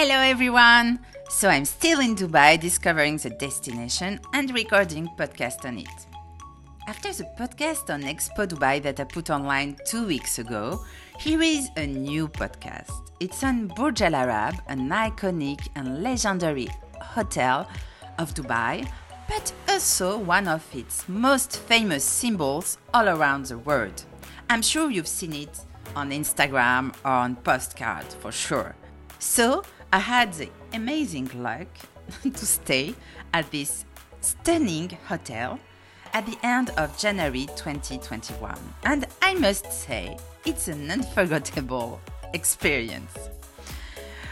Hello 0.00 0.20
everyone! 0.20 1.00
So 1.28 1.48
I'm 1.48 1.64
still 1.64 1.98
in 1.98 2.14
Dubai 2.14 2.60
discovering 2.60 3.16
the 3.16 3.30
destination 3.30 4.20
and 4.32 4.48
recording 4.54 5.08
podcast 5.18 5.64
on 5.64 5.78
it. 5.78 5.98
After 6.86 7.12
the 7.12 7.24
podcast 7.36 7.92
on 7.92 8.02
Expo 8.04 8.46
Dubai 8.46 8.80
that 8.84 9.00
I 9.00 9.02
put 9.02 9.28
online 9.28 9.76
two 9.84 10.06
weeks 10.06 10.38
ago, 10.38 10.84
here 11.18 11.42
is 11.42 11.68
a 11.76 11.84
new 11.84 12.28
podcast. 12.28 13.10
It's 13.18 13.42
on 13.42 13.66
Burj 13.74 14.02
Al 14.02 14.14
Arab, 14.14 14.54
an 14.68 14.88
iconic 14.88 15.66
and 15.74 16.00
legendary 16.00 16.68
hotel 17.02 17.68
of 18.18 18.34
Dubai, 18.34 18.88
but 19.28 19.52
also 19.68 20.16
one 20.16 20.46
of 20.46 20.64
its 20.72 21.08
most 21.08 21.56
famous 21.56 22.04
symbols 22.04 22.78
all 22.94 23.08
around 23.08 23.46
the 23.46 23.58
world. 23.58 24.04
I'm 24.48 24.62
sure 24.62 24.92
you've 24.92 25.08
seen 25.08 25.32
it 25.32 25.58
on 25.96 26.12
Instagram 26.12 26.94
or 27.04 27.10
on 27.10 27.34
postcard 27.34 28.06
for 28.20 28.30
sure. 28.30 28.76
So 29.18 29.64
I 29.90 30.00
had 30.00 30.34
the 30.34 30.50
amazing 30.74 31.30
luck 31.34 31.66
to 32.22 32.46
stay 32.46 32.94
at 33.32 33.50
this 33.50 33.86
stunning 34.20 34.90
hotel 35.06 35.58
at 36.12 36.26
the 36.26 36.36
end 36.42 36.70
of 36.76 36.96
January 36.98 37.46
2021. 37.56 38.54
And 38.84 39.06
I 39.22 39.34
must 39.34 39.72
say, 39.72 40.18
it's 40.44 40.68
an 40.68 40.90
unforgettable 40.90 42.00
experience. 42.34 43.16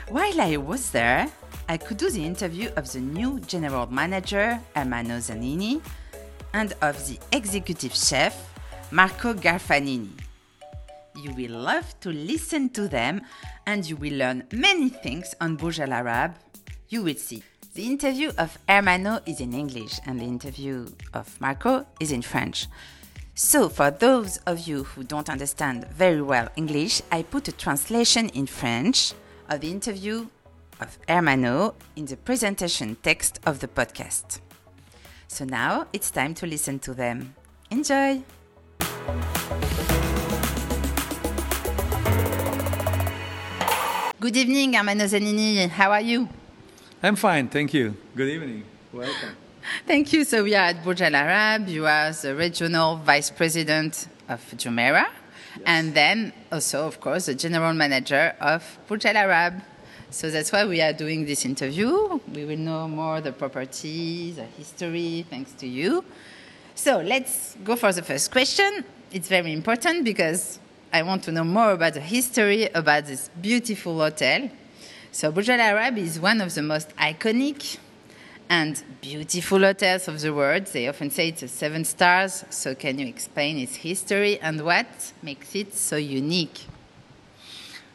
While 0.09 0.41
I 0.43 0.59
was 0.59 0.91
there, 0.91 1.27
I 1.71 1.79
could 1.79 1.97
do 1.97 2.11
the 2.11 2.25
interview 2.25 2.71
of 2.77 2.93
the 2.93 3.01
new 3.01 3.41
general 3.41 3.87
manager, 3.87 4.61
Ermanno 4.75 5.19
Zanini, 5.19 5.81
and 6.53 6.75
of 6.83 6.97
the 7.09 7.19
executive 7.33 7.95
chef, 7.95 8.55
Marco 8.91 9.33
Garfagnini. 9.33 10.26
You 11.17 11.33
will 11.33 11.59
love 11.59 11.99
to 12.01 12.11
listen 12.11 12.69
to 12.71 12.89
them 12.89 13.23
and 13.67 13.89
you 13.89 13.97
will 13.97 14.15
learn 14.15 14.45
many 14.53 14.89
things 14.89 15.35
on 15.41 15.57
Burj 15.57 15.81
Arab. 15.81 16.35
You 16.89 17.03
will 17.03 17.15
see. 17.15 17.43
The 17.75 17.85
interview 17.85 18.33
of 18.39 18.57
Ermanno 18.69 19.21
is 19.27 19.41
in 19.41 19.53
English 19.53 19.99
and 20.07 20.21
the 20.21 20.25
interview 20.25 20.87
of 21.13 21.41
Marco 21.41 21.87
is 22.01 22.13
in 22.13 22.23
French. 22.23 22.67
So, 23.35 23.69
for 23.69 23.91
those 23.91 24.39
of 24.47 24.67
you 24.67 24.85
who 24.85 25.05
don't 25.05 25.29
understand 25.29 25.87
very 25.89 26.23
well 26.23 26.49
English, 26.57 27.03
I 27.13 27.23
put 27.23 27.49
a 27.49 27.53
translation 27.53 28.31
in 28.31 28.47
French 28.47 29.13
of 29.51 29.61
the 29.61 29.71
interview 29.71 30.27
of 30.81 30.99
Ermanno 31.07 31.75
in 31.97 32.07
the 32.07 32.17
presentation 32.17 32.97
text 33.03 33.41
of 33.47 33.61
the 33.61 33.69
podcast. 33.69 34.41
So 35.29 35.45
now 35.45 35.87
it's 35.93 36.11
time 36.11 36.35
to 36.35 36.47
listen 36.47 36.79
to 36.81 36.95
them. 36.95 37.35
Enjoy! 37.71 38.23
Good 44.27 44.39
evening, 44.39 44.73
Ermanno 44.73 45.05
Zanini. 45.05 45.69
How 45.69 45.93
are 45.93 46.01
you? 46.01 46.29
I'm 47.01 47.15
fine, 47.15 47.47
thank 47.47 47.73
you. 47.73 47.95
Good 48.17 48.29
evening. 48.29 48.65
Welcome. 48.93 49.37
Thank 49.87 50.13
you. 50.13 50.25
So 50.25 50.43
we 50.43 50.53
are 50.57 50.65
at 50.65 50.83
Burj 50.83 51.01
Al 51.01 51.15
Arab. 51.15 51.69
You 51.69 51.87
are 51.87 52.11
the 52.11 52.35
regional 52.35 52.97
vice 52.97 53.31
president 53.31 54.09
of 54.29 54.41
Jumeirah, 54.57 55.07
yes. 55.07 55.63
and 55.65 55.95
then 55.95 56.33
also, 56.51 56.89
of 56.89 57.01
course, 57.01 57.27
the 57.27 57.37
general 57.37 57.73
manager 57.73 58.35
of 58.41 58.65
Burj 58.89 59.07
Al 59.07 59.17
Arab. 59.17 59.63
So 60.11 60.29
that's 60.29 60.51
why 60.51 60.65
we 60.65 60.81
are 60.81 60.93
doing 60.93 61.25
this 61.25 61.45
interview. 61.45 62.19
We 62.35 62.47
will 62.47 62.59
know 62.59 62.89
more 62.89 63.21
the 63.21 63.31
properties, 63.31 64.35
the 64.35 64.47
history, 64.59 65.25
thanks 65.31 65.53
to 65.53 65.69
you. 65.69 66.05
So 66.75 66.99
let's 66.99 67.57
go 67.63 67.77
for 67.77 67.93
the 67.93 68.03
first 68.03 68.33
question. 68.33 68.85
It's 69.13 69.29
very 69.29 69.53
important 69.53 70.05
because 70.05 70.59
I 70.97 71.03
want 71.03 71.25
to 71.25 71.33
know 71.33 71.45
more 71.45 71.73
about 71.73 71.93
the 71.93 72.01
history 72.01 72.71
about 72.73 73.05
this 73.05 73.29
beautiful 73.43 73.99
hotel. 73.99 74.49
So 75.13 75.31
Burj 75.31 75.51
Al 75.51 75.61
Arab 75.61 75.99
is 75.99 76.19
one 76.19 76.41
of 76.41 76.55
the 76.55 76.63
most 76.63 76.89
iconic 76.97 77.77
and 78.49 78.83
beautiful 79.03 79.59
hotels 79.59 80.09
of 80.09 80.23
the 80.23 80.33
world. 80.33 80.65
They 80.69 80.89
often 80.89 81.11
say 81.11 81.29
it's 81.29 81.43
a 81.43 81.49
seven 81.49 81.85
stars. 81.85 82.47
So 82.49 82.75
can 82.75 82.99
you 82.99 83.07
explain 83.09 83.59
its 83.59 83.77
history 83.77 84.39
and 84.41 84.65
what 84.65 85.13
makes 85.23 85.55
it 85.55 85.75
so 85.75 85.97
unique? 85.97 86.61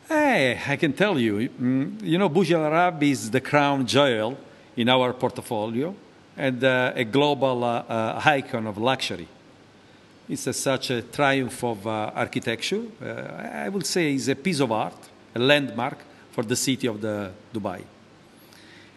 Hey, 0.08 0.60
I 0.68 0.76
can 0.76 0.94
tell 0.94 1.18
you. 1.18 1.50
Mm, 1.60 2.04
you 2.04 2.20
know, 2.20 2.30
Burj 2.30 2.52
Al 2.52 2.66
Arab 2.66 3.02
is 3.02 3.32
the 3.32 3.42
crown 3.42 3.88
jewel 3.88 4.38
in 4.78 4.90
our 4.90 5.12
portfolio 5.14 5.96
and 6.38 6.64
uh, 6.64 6.94
a 6.96 7.04
global 7.04 7.64
uh, 7.64 7.84
uh, 7.90 8.22
icon 8.26 8.68
of 8.68 8.78
luxury. 8.78 9.28
It's 10.30 10.48
a, 10.48 10.54
such 10.54 10.92
a 10.92 11.02
triumph 11.02 11.64
of 11.64 11.86
uh, 11.86 12.12
architecture. 12.16 12.84
Uh, 13.02 13.66
I 13.66 13.70
would 13.70 13.86
say 13.86 14.14
it's 14.14 14.28
a 14.28 14.36
piece 14.36 14.60
of 14.60 14.72
art, 14.72 14.98
a 15.36 15.40
landmark 15.40 15.98
for 16.32 16.44
the 16.44 16.56
city 16.56 16.88
of 16.88 17.02
the 17.02 17.32
Dubai. 17.54 17.84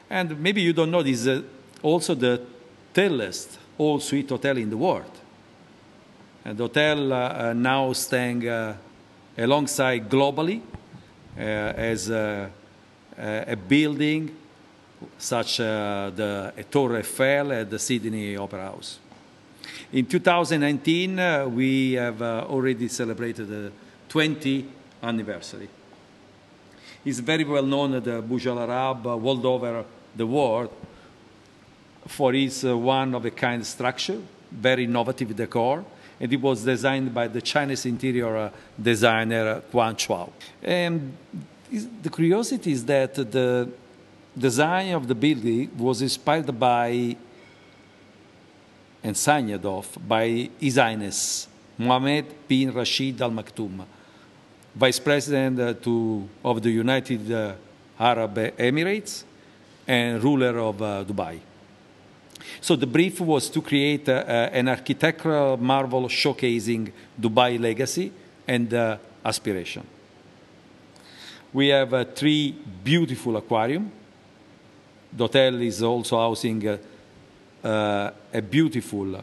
And 0.09 0.39
maybe 0.41 0.61
you 0.61 0.73
don't 0.73 0.91
know, 0.91 1.03
this 1.03 1.27
is 1.27 1.43
also 1.83 2.15
the 2.15 2.41
tallest 2.93 3.59
all-suite 3.77 4.31
hotel 4.31 4.57
in 4.57 4.71
the 4.71 4.77
world. 4.77 5.11
And 6.45 6.59
the 6.59 6.65
hotel 6.65 7.13
uh, 7.13 7.53
now 7.55 7.93
staying 7.95 8.47
uh, 8.47 8.77
alongside 9.37 10.09
globally 10.09 10.61
uh, 11.37 11.41
as 11.41 12.11
a, 12.11 12.51
a, 13.19 13.57
building 13.57 14.37
such 15.19 15.61
uh, 15.61 16.11
the 16.15 16.53
Torre 16.71 16.99
Eiffel 16.99 17.53
at 17.53 17.71
the 17.71 17.79
Sydney 17.79 18.37
Opera 18.37 18.63
House. 18.63 18.99
In 19.93 20.07
2019, 20.07 21.19
uh, 21.19 21.47
we 21.47 21.93
have 21.93 22.21
uh, 22.21 22.47
already 22.49 22.89
celebrated 22.89 23.49
the 23.49 23.73
20th 24.09 24.67
anniversary. 25.03 25.69
It's 27.05 27.19
very 27.19 27.45
well 27.45 27.65
known 27.65 27.93
that 27.93 28.05
the 28.05 28.23
Burj 28.23 28.47
Arab 28.47 29.07
uh, 29.07 29.17
world 29.17 29.45
over 29.45 29.85
the 30.17 30.27
world 30.27 30.71
for 32.07 32.35
its 32.35 32.65
uh, 32.65 32.77
one-of-a-kind 32.77 33.67
structure, 33.67 34.21
very 34.51 34.85
innovative 34.85 35.35
decor, 35.37 35.85
and 36.21 36.33
it 36.33 36.41
was 36.41 36.65
designed 36.65 37.13
by 37.13 37.29
the 37.29 37.43
Chinese 37.43 37.87
interior 37.87 38.37
uh, 38.37 38.51
designer 38.81 39.63
Khuan 39.73 39.97
Chew. 39.97 40.31
And 40.63 41.17
the 42.03 42.11
curiosity 42.11 42.73
is 42.73 42.85
that 42.85 43.15
the 43.15 43.69
design 44.37 44.93
of 44.93 45.07
the 45.07 45.15
building 45.15 45.71
was 45.77 46.03
inspired 46.03 46.59
by 46.59 47.17
and 49.05 49.17
signed 49.17 49.65
off 49.67 49.97
by 50.09 50.49
His 50.59 50.77
Highness 50.77 51.47
Mohammed 51.79 52.49
bin 52.49 52.73
Rashid 52.73 53.21
Al 53.21 53.31
Maktoum, 53.31 53.85
Vice 54.75 54.99
President 54.99 55.61
uh, 55.61 55.75
to, 55.75 56.29
of 56.45 56.63
the 56.63 56.71
United 56.71 57.31
uh, 57.31 57.53
Arab 58.01 58.35
Emirates 58.59 59.25
and 59.87 60.23
ruler 60.25 60.59
of 60.59 60.81
uh, 60.83 61.05
Dubai. 61.05 61.39
So 62.61 62.75
the 62.75 62.87
brief 62.87 63.21
was 63.21 63.51
to 63.51 63.61
create 63.61 64.09
an 64.09 64.69
architectural 64.69 65.57
marvel 65.57 66.09
showcasing 66.09 66.91
Dubai 67.21 67.61
legacy 67.61 68.11
and 68.49 68.73
aspiration. 69.25 69.87
We 71.53 71.69
have 71.69 71.95
uh, 71.95 72.05
three 72.05 72.53
beautiful 72.83 73.37
aquarium. 73.37 73.91
The 75.13 75.25
hotel 75.25 75.61
is 75.63 75.83
also 75.83 76.19
housing 76.19 76.67
uh, 76.67 76.79
a 77.65 78.43
beautiful 78.43 79.17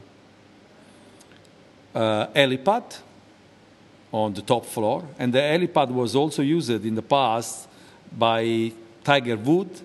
uh, 1.93 2.27
helipad 2.35 2.97
on 4.11 4.33
the 4.33 4.41
top 4.41 4.65
floor. 4.65 5.03
And 5.19 5.33
the 5.33 5.39
helipad 5.39 5.91
was 5.91 6.15
also 6.15 6.41
used 6.41 6.69
in 6.69 6.95
the 6.95 7.01
past 7.01 7.67
by 8.17 8.71
Tiger 9.03 9.37
Woods 9.37 9.83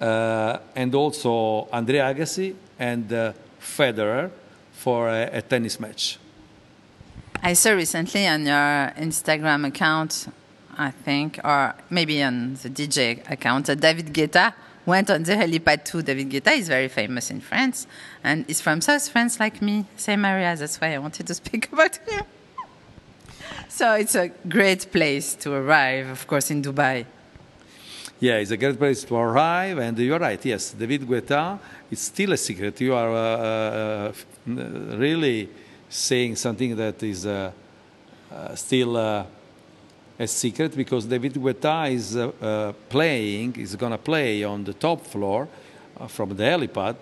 uh, 0.00 0.58
and 0.74 0.94
also 0.94 1.68
Andre 1.72 1.98
Agassi 1.98 2.54
and 2.78 3.12
uh, 3.12 3.32
Federer 3.60 4.30
for 4.72 5.08
a, 5.08 5.28
a, 5.32 5.42
tennis 5.42 5.80
match. 5.80 6.18
I 7.42 7.54
saw 7.54 7.72
recently 7.72 8.26
on 8.26 8.46
your 8.46 8.92
Instagram 8.96 9.66
account, 9.66 10.28
I 10.76 10.92
think, 10.92 11.40
or 11.42 11.74
maybe 11.90 12.22
on 12.22 12.54
the 12.62 12.70
DJ 12.70 13.28
account, 13.28 13.66
David 13.80 14.12
Guetta 14.12 14.54
went 14.88 15.10
on 15.10 15.22
the 15.22 15.34
helipad 15.34 15.84
too. 15.84 16.02
David 16.02 16.30
Guetta 16.30 16.52
is 16.56 16.66
very 16.66 16.88
famous 16.88 17.30
in 17.30 17.40
France 17.40 17.86
and 18.24 18.44
is 18.48 18.60
from 18.60 18.80
South 18.80 19.08
France 19.08 19.38
like 19.38 19.60
me, 19.62 19.84
same 19.96 20.24
area. 20.24 20.56
That's 20.56 20.80
why 20.80 20.94
I 20.94 20.98
wanted 20.98 21.26
to 21.26 21.34
speak 21.34 21.70
about 21.72 21.96
him. 21.96 22.24
so 23.68 23.94
it's 23.94 24.14
a 24.14 24.28
great 24.48 24.90
place 24.90 25.34
to 25.36 25.52
arrive, 25.52 26.08
of 26.08 26.26
course, 26.26 26.50
in 26.50 26.62
Dubai. 26.62 27.04
Yeah, 28.18 28.38
it's 28.38 28.50
a 28.50 28.56
great 28.56 28.78
place 28.78 29.04
to 29.04 29.14
arrive, 29.14 29.78
and 29.78 29.96
you're 29.98 30.18
right. 30.18 30.44
Yes, 30.44 30.72
David 30.72 31.02
Guetta 31.02 31.58
is 31.88 32.00
still 32.00 32.32
a 32.32 32.36
secret. 32.36 32.80
You 32.80 32.94
are 32.94 33.12
uh, 33.12 34.12
uh, 34.12 34.96
really 34.96 35.48
saying 35.88 36.34
something 36.36 36.74
that 36.76 37.00
is 37.02 37.26
uh, 37.26 37.52
uh 38.32 38.54
still 38.54 38.96
uh, 38.96 39.24
a 40.18 40.26
secret 40.26 40.76
because 40.76 41.06
David 41.06 41.34
Guetta 41.34 41.90
is 41.90 42.16
uh, 42.16 42.32
uh, 42.40 42.72
playing, 42.88 43.56
is 43.56 43.76
going 43.76 43.92
to 43.92 43.98
play 43.98 44.42
on 44.42 44.64
the 44.64 44.74
top 44.74 45.06
floor 45.06 45.48
uh, 45.96 46.06
from 46.08 46.34
the 46.36 46.42
helipad 46.42 46.96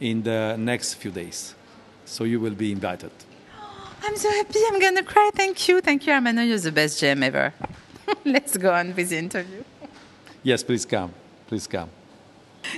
in 0.00 0.22
the 0.22 0.56
next 0.56 0.94
few 0.94 1.10
days. 1.10 1.54
So 2.04 2.24
you 2.24 2.38
will 2.38 2.54
be 2.54 2.70
invited. 2.70 3.10
I'm 4.02 4.16
so 4.16 4.30
happy. 4.30 4.60
I'm 4.68 4.78
going 4.78 4.96
to 4.96 5.02
cry. 5.02 5.30
Thank 5.34 5.68
you. 5.68 5.80
Thank 5.80 6.06
you, 6.06 6.12
Ermanno. 6.12 6.46
You're 6.46 6.58
the 6.58 6.72
best 6.72 7.02
GM 7.02 7.22
ever. 7.24 7.52
Let's 8.24 8.56
go 8.56 8.72
on 8.72 8.94
with 8.94 9.08
the 9.08 9.18
interview. 9.18 9.64
Yes, 10.42 10.62
please 10.62 10.84
come. 10.84 11.12
please 11.46 11.66
come. 11.66 11.88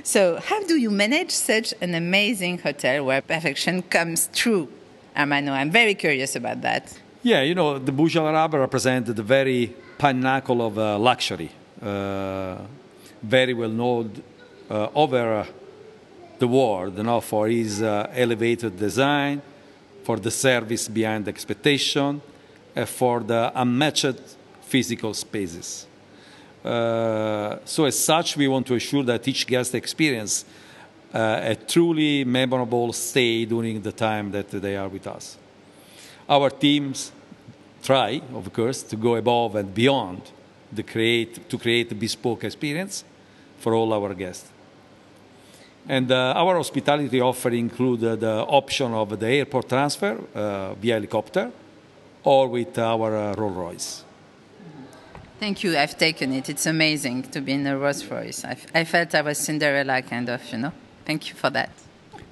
So, 0.03 0.41
how 0.41 0.65
do 0.67 0.77
you 0.77 0.91
manage 0.91 1.31
such 1.31 1.75
an 1.81 1.95
amazing 1.95 2.59
hotel 2.59 3.05
where 3.05 3.23
perfection 3.23 3.83
comes 3.83 4.29
true, 4.33 4.69
Ermanno? 5.17 5.51
I'm 5.51 5.71
very 5.71 5.95
curious 5.95 6.35
about 6.35 6.63
that. 6.63 6.93
Yeah, 7.27 7.43
you 7.43 7.57
know, 7.57 7.77
the 7.77 7.91
Burj 7.91 8.17
Al 8.17 8.29
Arab 8.29 8.55
represents 8.55 9.13
the 9.13 9.21
very 9.21 9.75
pinnacle 9.99 10.65
of 10.65 10.79
uh, 10.79 10.97
luxury, 10.97 11.51
uh, 11.83 12.59
very 13.21 13.53
well 13.53 13.69
known 13.69 14.23
uh, 14.71 14.91
over 14.95 15.39
uh, 15.39 15.47
the 16.39 16.47
world 16.47 16.97
you 16.97 17.03
know, 17.03 17.21
for 17.21 17.49
its 17.49 17.83
uh, 17.83 18.09
elevated 18.15 18.79
design, 18.79 19.43
for 20.05 20.19
the 20.21 20.31
service 20.31 20.87
beyond 20.87 21.27
expectation, 21.27 22.23
for 22.87 23.19
the 23.19 23.51
unmatched 23.57 24.21
physical 24.61 25.13
spaces. 25.13 25.85
Uh, 26.65 27.57
so, 27.65 27.87
as 27.87 27.99
such, 27.99 28.37
we 28.37 28.47
want 28.47 28.69
to 28.69 28.75
ensure 28.75 29.03
that 29.03 29.27
each 29.27 29.49
guest 29.49 29.75
experience 29.75 30.45
a 31.13 31.57
truly 31.67 32.23
memorable 32.23 32.93
stay 32.93 33.45
during 33.45 33.83
the 33.83 33.91
time 33.91 34.31
that 34.31 34.49
they 34.49 34.77
are 34.77 34.89
with 34.89 35.09
us. 35.09 35.39
Our 36.29 36.51
teams 36.51 37.13
try, 37.83 38.21
of 38.35 38.53
course, 38.53 38.83
to 38.85 38.97
go 38.97 39.17
above 39.17 39.57
and 39.57 39.75
beyond 39.75 40.23
the 40.73 40.83
create, 40.83 41.49
to 41.49 41.59
create 41.59 41.93
a 41.93 41.95
bespoke 41.95 42.45
experience 42.45 43.05
for 43.59 43.75
all 43.75 43.93
our 43.93 44.15
guests. 44.15 44.51
And 45.89 46.11
uh, 46.11 46.35
our 46.37 46.57
hospitality 46.57 47.21
offer 47.21 47.51
include 47.51 48.03
uh, 48.03 48.17
the 48.17 48.45
option 48.45 48.93
of 48.93 49.19
the 49.19 49.27
airport 49.27 49.69
transfer 49.69 50.19
uh, 50.35 50.75
via 50.75 50.95
helicopter 50.95 51.53
or 52.25 52.49
with 52.49 52.77
our 52.79 53.17
uh, 53.17 53.35
Rolls 53.35 53.57
Royce. 53.57 54.05
Thank 55.39 55.63
you. 55.63 55.77
I've 55.77 55.97
taken 55.97 56.33
it. 56.33 56.49
It's 56.49 56.67
amazing 56.67 57.25
to 57.31 57.41
be 57.41 57.53
in 57.53 57.67
a 57.67 57.79
Rolls 57.79 58.05
Royce. 58.07 58.45
I, 58.45 58.57
I 58.75 58.85
felt 58.85 59.15
I 59.15 59.23
was 59.23 59.39
Cinderella, 59.39 60.03
kind 60.03 60.29
of, 60.29 60.41
you 60.51 60.59
know. 60.59 60.73
Thank 61.05 61.29
you 61.29 61.35
for 61.35 61.51
that. 61.51 61.71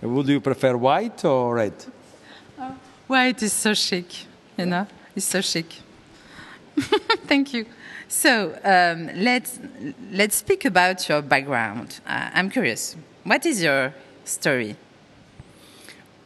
Would 0.03 0.29
you 0.29 0.41
prefer 0.41 0.77
white 0.77 1.25
or 1.25 1.55
red? 1.55 1.75
Oh. 2.59 2.75
White 3.07 3.43
is 3.43 3.53
so 3.53 3.73
chic, 3.75 4.27
you 4.59 4.67
know. 4.67 4.87
It's 5.17 5.27
so 5.27 5.41
chic. 5.41 5.67
Thank 7.27 7.55
you. 7.55 7.67
So 8.09 8.59
um, 8.65 9.11
let's 9.15 9.61
let's 10.11 10.37
speak 10.37 10.65
about 10.65 11.09
your 11.09 11.23
background. 11.23 12.01
Uh, 12.07 12.31
I'm 12.35 12.51
curious. 12.51 12.97
What 13.23 13.47
is 13.47 13.63
your 13.63 13.95
story? 14.25 14.77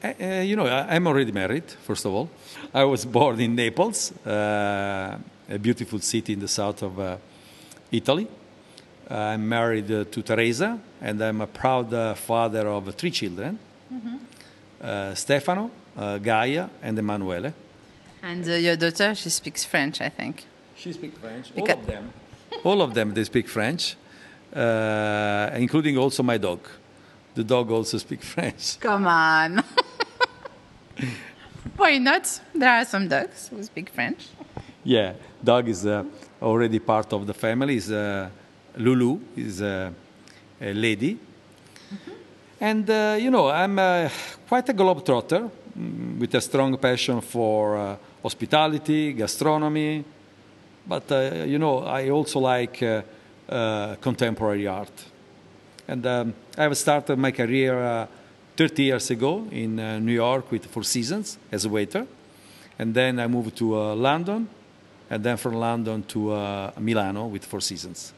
Uh, 0.02 0.12
uh, 0.20 0.26
you 0.42 0.56
know, 0.56 0.66
I'm 0.66 1.06
already 1.06 1.32
married. 1.32 1.64
First 1.82 2.06
of 2.06 2.12
all, 2.12 2.30
I 2.72 2.84
was 2.84 3.04
born 3.04 3.40
in 3.40 3.54
Naples, 3.54 4.12
uh, 4.26 5.18
a 5.50 5.58
beautiful 5.58 5.98
city 5.98 6.32
in 6.32 6.40
the 6.40 6.48
south 6.48 6.82
of 6.82 6.98
uh, 6.98 7.16
Italy. 7.92 8.26
I'm 9.10 9.48
married 9.48 9.90
uh, 9.90 10.04
to 10.04 10.22
Teresa, 10.22 10.78
and 11.00 11.20
I'm 11.22 11.40
a 11.40 11.46
proud 11.46 12.16
father 12.16 12.68
of 12.68 12.94
three 12.94 13.10
children: 13.10 13.58
mm-hmm. 13.92 15.14
Stefano, 15.14 15.70
Gaia, 16.22 16.68
and 16.82 16.98
Emanuele. 16.98 17.52
And 18.22 18.46
your 18.46 18.76
daughter, 18.76 19.14
she 19.14 19.30
speaks 19.30 19.64
French, 19.64 20.00
I 20.00 20.08
think. 20.08 20.44
She 20.76 20.92
speaks 20.92 21.18
French. 21.18 21.54
Because 21.54 21.76
all 21.76 21.80
of 21.80 21.86
them. 21.86 22.12
all 22.64 22.82
of 22.82 22.94
them, 22.94 23.14
they 23.14 23.24
speak 23.24 23.48
French, 23.48 23.96
uh, 24.54 25.50
including 25.54 25.98
also 25.98 26.22
my 26.22 26.38
dog. 26.38 26.60
The 27.34 27.44
dog 27.44 27.70
also 27.70 27.98
speaks 27.98 28.26
French. 28.34 28.80
Come 28.80 29.06
on. 29.06 29.62
Why 31.76 31.98
not? 31.98 32.40
There 32.54 32.70
are 32.70 32.84
some 32.84 33.08
dogs 33.08 33.48
who 33.48 33.62
speak 33.62 33.90
French. 33.90 34.26
Yeah, 34.84 35.12
dog 35.42 35.68
is 35.68 35.86
uh, 35.86 36.04
already 36.42 36.78
part 36.78 37.12
of 37.12 37.26
the 37.26 37.34
family. 37.34 37.76
Is 37.76 37.92
uh, 37.92 38.30
Lulu 38.76 39.20
is 39.36 39.62
uh, 39.62 39.90
a 40.60 40.72
lady, 40.72 41.14
mm-hmm. 41.14 42.10
and 42.60 42.90
uh, 42.90 43.16
you 43.20 43.30
know 43.30 43.48
I'm 43.48 43.78
uh, 43.78 44.08
quite 44.48 44.68
a 44.68 44.74
globetrotter 44.74 45.50
mm, 45.78 46.18
with 46.18 46.34
a 46.34 46.40
strong 46.40 46.76
passion 46.78 47.20
for 47.20 47.98
hospitality, 48.22 49.12
gastronomy, 49.12 50.04
but 50.88 51.10
uh, 51.12 51.44
you 51.46 51.58
know, 51.58 51.80
I 51.80 52.08
also 52.10 52.40
like 52.40 52.82
uh, 52.82 53.02
uh, 53.48 53.96
contemporary 53.96 54.66
art. 54.66 55.04
And 55.86 56.06
um, 56.06 56.34
I 56.56 56.62
have 56.62 56.76
started 56.76 57.18
my 57.18 57.30
career 57.30 58.08
30 58.56 58.82
years 58.82 59.10
ago 59.10 59.46
in 59.50 59.76
New 60.04 60.12
York 60.12 60.50
with 60.50 60.66
Four 60.66 60.82
Seasons 60.82 61.38
as 61.52 61.64
a 61.64 61.68
waiter. 61.68 62.06
And 62.78 62.94
then 62.94 63.20
I 63.20 63.26
moved 63.26 63.56
to 63.56 63.74
London, 63.94 64.48
and 65.10 65.24
then 65.24 65.36
from 65.36 65.54
London 65.54 66.02
to 66.04 66.72
Milano 66.78 67.26
with 67.26 67.44
Four 67.44 67.60
Seasons. 67.60 68.12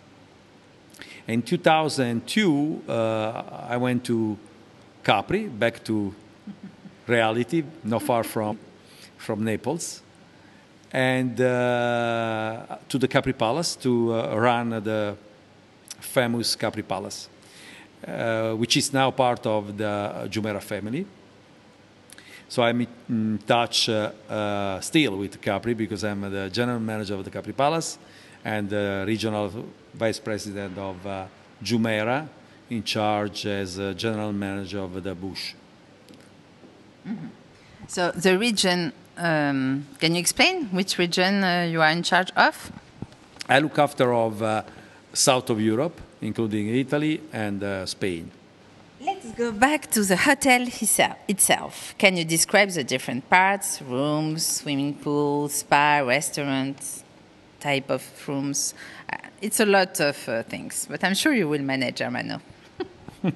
In 1.28 1.42
2002, 1.42 2.82
uh, 2.88 3.42
I 3.68 3.76
went 3.76 4.04
to 4.04 4.36
Capri, 5.04 5.46
back 5.46 5.84
to 5.84 6.12
reality, 7.06 7.62
not 7.84 8.02
far 8.02 8.24
from, 8.24 8.58
from 9.20 9.44
Naples 9.44 10.02
and 10.92 11.40
uh, 11.40 12.78
to 12.88 12.98
the 12.98 13.06
Capri 13.06 13.32
Palace 13.32 13.76
to 13.76 14.12
uh, 14.12 14.36
run 14.36 14.70
the 14.70 15.16
famous 16.00 16.56
Capri 16.56 16.82
Palace, 16.82 17.28
uh, 18.06 18.52
which 18.54 18.76
is 18.76 18.92
now 18.92 19.10
part 19.10 19.46
of 19.46 19.76
the 19.76 20.28
Jumeirah 20.28 20.62
family. 20.62 21.06
So 22.48 22.64
I'm 22.64 22.84
in 23.08 23.38
touch 23.46 23.88
uh, 23.88 24.10
uh, 24.28 24.80
still 24.80 25.16
with 25.16 25.40
Capri 25.40 25.74
because 25.74 26.02
I'm 26.02 26.22
the 26.22 26.50
general 26.50 26.80
manager 26.80 27.14
of 27.14 27.24
the 27.24 27.30
Capri 27.30 27.52
Palace 27.52 27.98
and 28.44 28.68
the 28.68 29.04
regional 29.06 29.52
vice 29.94 30.18
president 30.18 30.76
of 30.76 31.06
uh, 31.06 31.26
Jumeirah 31.62 32.26
in 32.70 32.82
charge 32.82 33.46
as 33.46 33.76
general 33.96 34.32
manager 34.32 34.80
of 34.80 35.00
the 35.00 35.14
Burj. 35.14 35.54
Mm-hmm. 37.06 37.26
So 37.86 38.10
the 38.12 38.38
region 38.38 38.92
um, 39.16 39.86
can 39.98 40.14
you 40.14 40.20
explain 40.20 40.66
which 40.66 40.98
region 40.98 41.44
uh, 41.44 41.68
you 41.70 41.80
are 41.82 41.90
in 41.90 42.02
charge 42.02 42.30
of? 42.36 42.72
I 43.48 43.58
look 43.58 43.78
after 43.78 44.12
of 44.12 44.42
uh, 44.42 44.62
south 45.12 45.50
of 45.50 45.60
Europe, 45.60 46.00
including 46.20 46.68
Italy 46.68 47.20
and 47.32 47.62
uh, 47.62 47.86
Spain. 47.86 48.30
Let's 49.02 49.32
go 49.32 49.50
back 49.50 49.90
to 49.92 50.04
the 50.04 50.16
hotel 50.16 50.66
itself. 51.26 51.94
Can 51.96 52.18
you 52.18 52.24
describe 52.24 52.70
the 52.70 52.84
different 52.84 53.28
parts, 53.30 53.80
rooms, 53.80 54.46
swimming 54.46 54.94
pool, 54.94 55.48
spa, 55.48 56.00
restaurant, 56.00 57.02
type 57.60 57.88
of 57.90 58.02
rooms? 58.28 58.74
Uh, 59.10 59.16
it's 59.40 59.58
a 59.58 59.64
lot 59.66 60.00
of 60.00 60.28
uh, 60.28 60.42
things, 60.42 60.86
but 60.88 61.02
I'm 61.02 61.14
sure 61.14 61.32
you 61.32 61.48
will 61.48 61.62
manage, 61.62 62.00
Ermanno. 62.00 62.40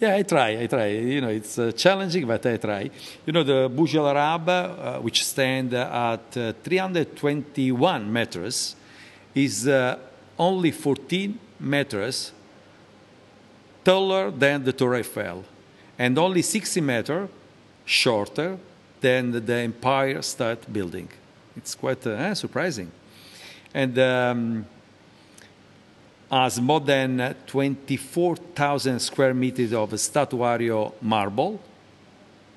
Yeah, 0.00 0.14
I 0.14 0.22
try. 0.22 0.62
I 0.62 0.66
try. 0.66 0.86
You 0.86 1.20
know, 1.20 1.28
it's 1.28 1.58
uh, 1.58 1.72
challenging, 1.72 2.26
but 2.26 2.44
I 2.46 2.56
try. 2.56 2.90
You 3.26 3.32
know, 3.34 3.42
the 3.42 3.68
Burj 3.68 3.96
Al 3.96 4.08
Arab, 4.08 4.48
uh, 4.48 4.98
which 5.00 5.22
stand 5.26 5.74
at 5.74 6.36
uh, 6.36 6.54
321 6.64 8.10
meters, 8.10 8.76
is 9.34 9.68
uh, 9.68 9.98
only 10.38 10.70
14 10.70 11.38
meters 11.60 12.32
taller 13.84 14.30
than 14.30 14.64
the 14.64 14.72
Torre 14.72 14.96
Eiffel, 14.96 15.44
and 15.98 16.18
only 16.18 16.40
60 16.40 16.80
meters 16.80 17.28
shorter 17.84 18.56
than 19.02 19.32
the 19.44 19.54
Empire 19.54 20.22
State 20.22 20.72
Building. 20.72 21.08
It's 21.56 21.74
quite 21.74 22.06
uh, 22.06 22.34
surprising. 22.34 22.90
And 23.74 23.98
um, 23.98 24.66
has 26.30 26.60
more 26.60 26.80
than 26.80 27.34
24,000 27.46 29.00
square 29.00 29.34
meters 29.34 29.72
of 29.72 29.90
statuario 29.90 30.92
marble, 31.02 31.60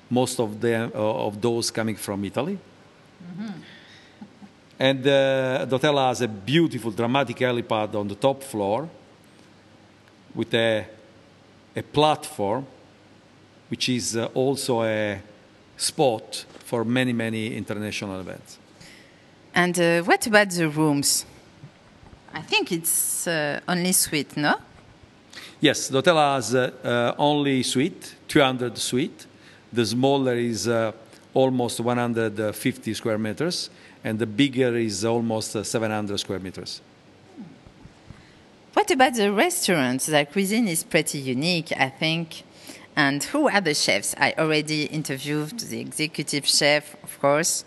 most 0.08 0.38
of 0.38 0.60
them 0.60 0.92
uh, 0.94 1.26
of 1.26 1.40
those 1.40 1.70
coming 1.70 1.96
from 1.96 2.24
Italy. 2.24 2.56
Mm-hmm. 2.56 3.50
And 4.78 5.06
uh, 5.06 5.64
the 5.64 5.76
hotel 5.76 5.98
has 6.08 6.20
a 6.20 6.28
beautiful, 6.28 6.90
dramatic 6.90 7.36
helipad 7.36 7.94
on 7.94 8.08
the 8.08 8.14
top 8.14 8.42
floor 8.42 8.88
with 10.34 10.52
a, 10.54 10.86
a 11.74 11.82
platform, 11.82 12.66
which 13.68 13.88
is 13.88 14.16
uh, 14.16 14.26
also 14.34 14.82
a 14.82 15.20
spot 15.76 16.44
for 16.64 16.84
many, 16.84 17.12
many 17.12 17.56
international 17.56 18.20
events. 18.20 18.58
And 19.54 19.78
uh, 19.78 20.02
what 20.02 20.26
about 20.26 20.50
the 20.50 20.68
rooms? 20.68 21.26
I 22.34 22.42
think 22.42 22.72
it's 22.72 23.28
uh, 23.28 23.60
only 23.68 23.92
suite, 23.92 24.36
no? 24.36 24.56
Yes, 25.60 25.88
the 25.88 25.98
hotel 25.98 26.16
has 26.16 26.54
uh, 26.54 26.70
uh 26.84 27.14
only 27.16 27.62
suite, 27.62 28.16
200 28.26 28.76
suite. 28.76 29.26
The 29.72 29.86
smaller 29.86 30.34
is 30.34 30.66
uh, 30.66 30.92
almost 31.32 31.80
150 31.80 32.94
square 32.94 33.18
meters, 33.18 33.70
and 34.02 34.18
the 34.18 34.26
bigger 34.26 34.76
is 34.76 35.04
almost 35.04 35.54
uh, 35.54 35.62
700 35.62 36.18
square 36.18 36.40
meters. 36.40 36.80
What 38.72 38.90
about 38.90 39.14
the 39.14 39.32
restaurants? 39.32 40.06
The 40.06 40.26
cuisine 40.26 40.66
is 40.66 40.82
pretty 40.82 41.18
unique, 41.18 41.72
I 41.72 41.88
think. 41.88 42.42
And 42.96 43.22
who 43.22 43.48
are 43.48 43.60
the 43.60 43.74
chefs? 43.74 44.14
I 44.18 44.34
already 44.36 44.86
interviewed 44.86 45.58
the 45.60 45.80
executive 45.80 46.46
chef, 46.46 46.96
of 47.04 47.20
course 47.20 47.64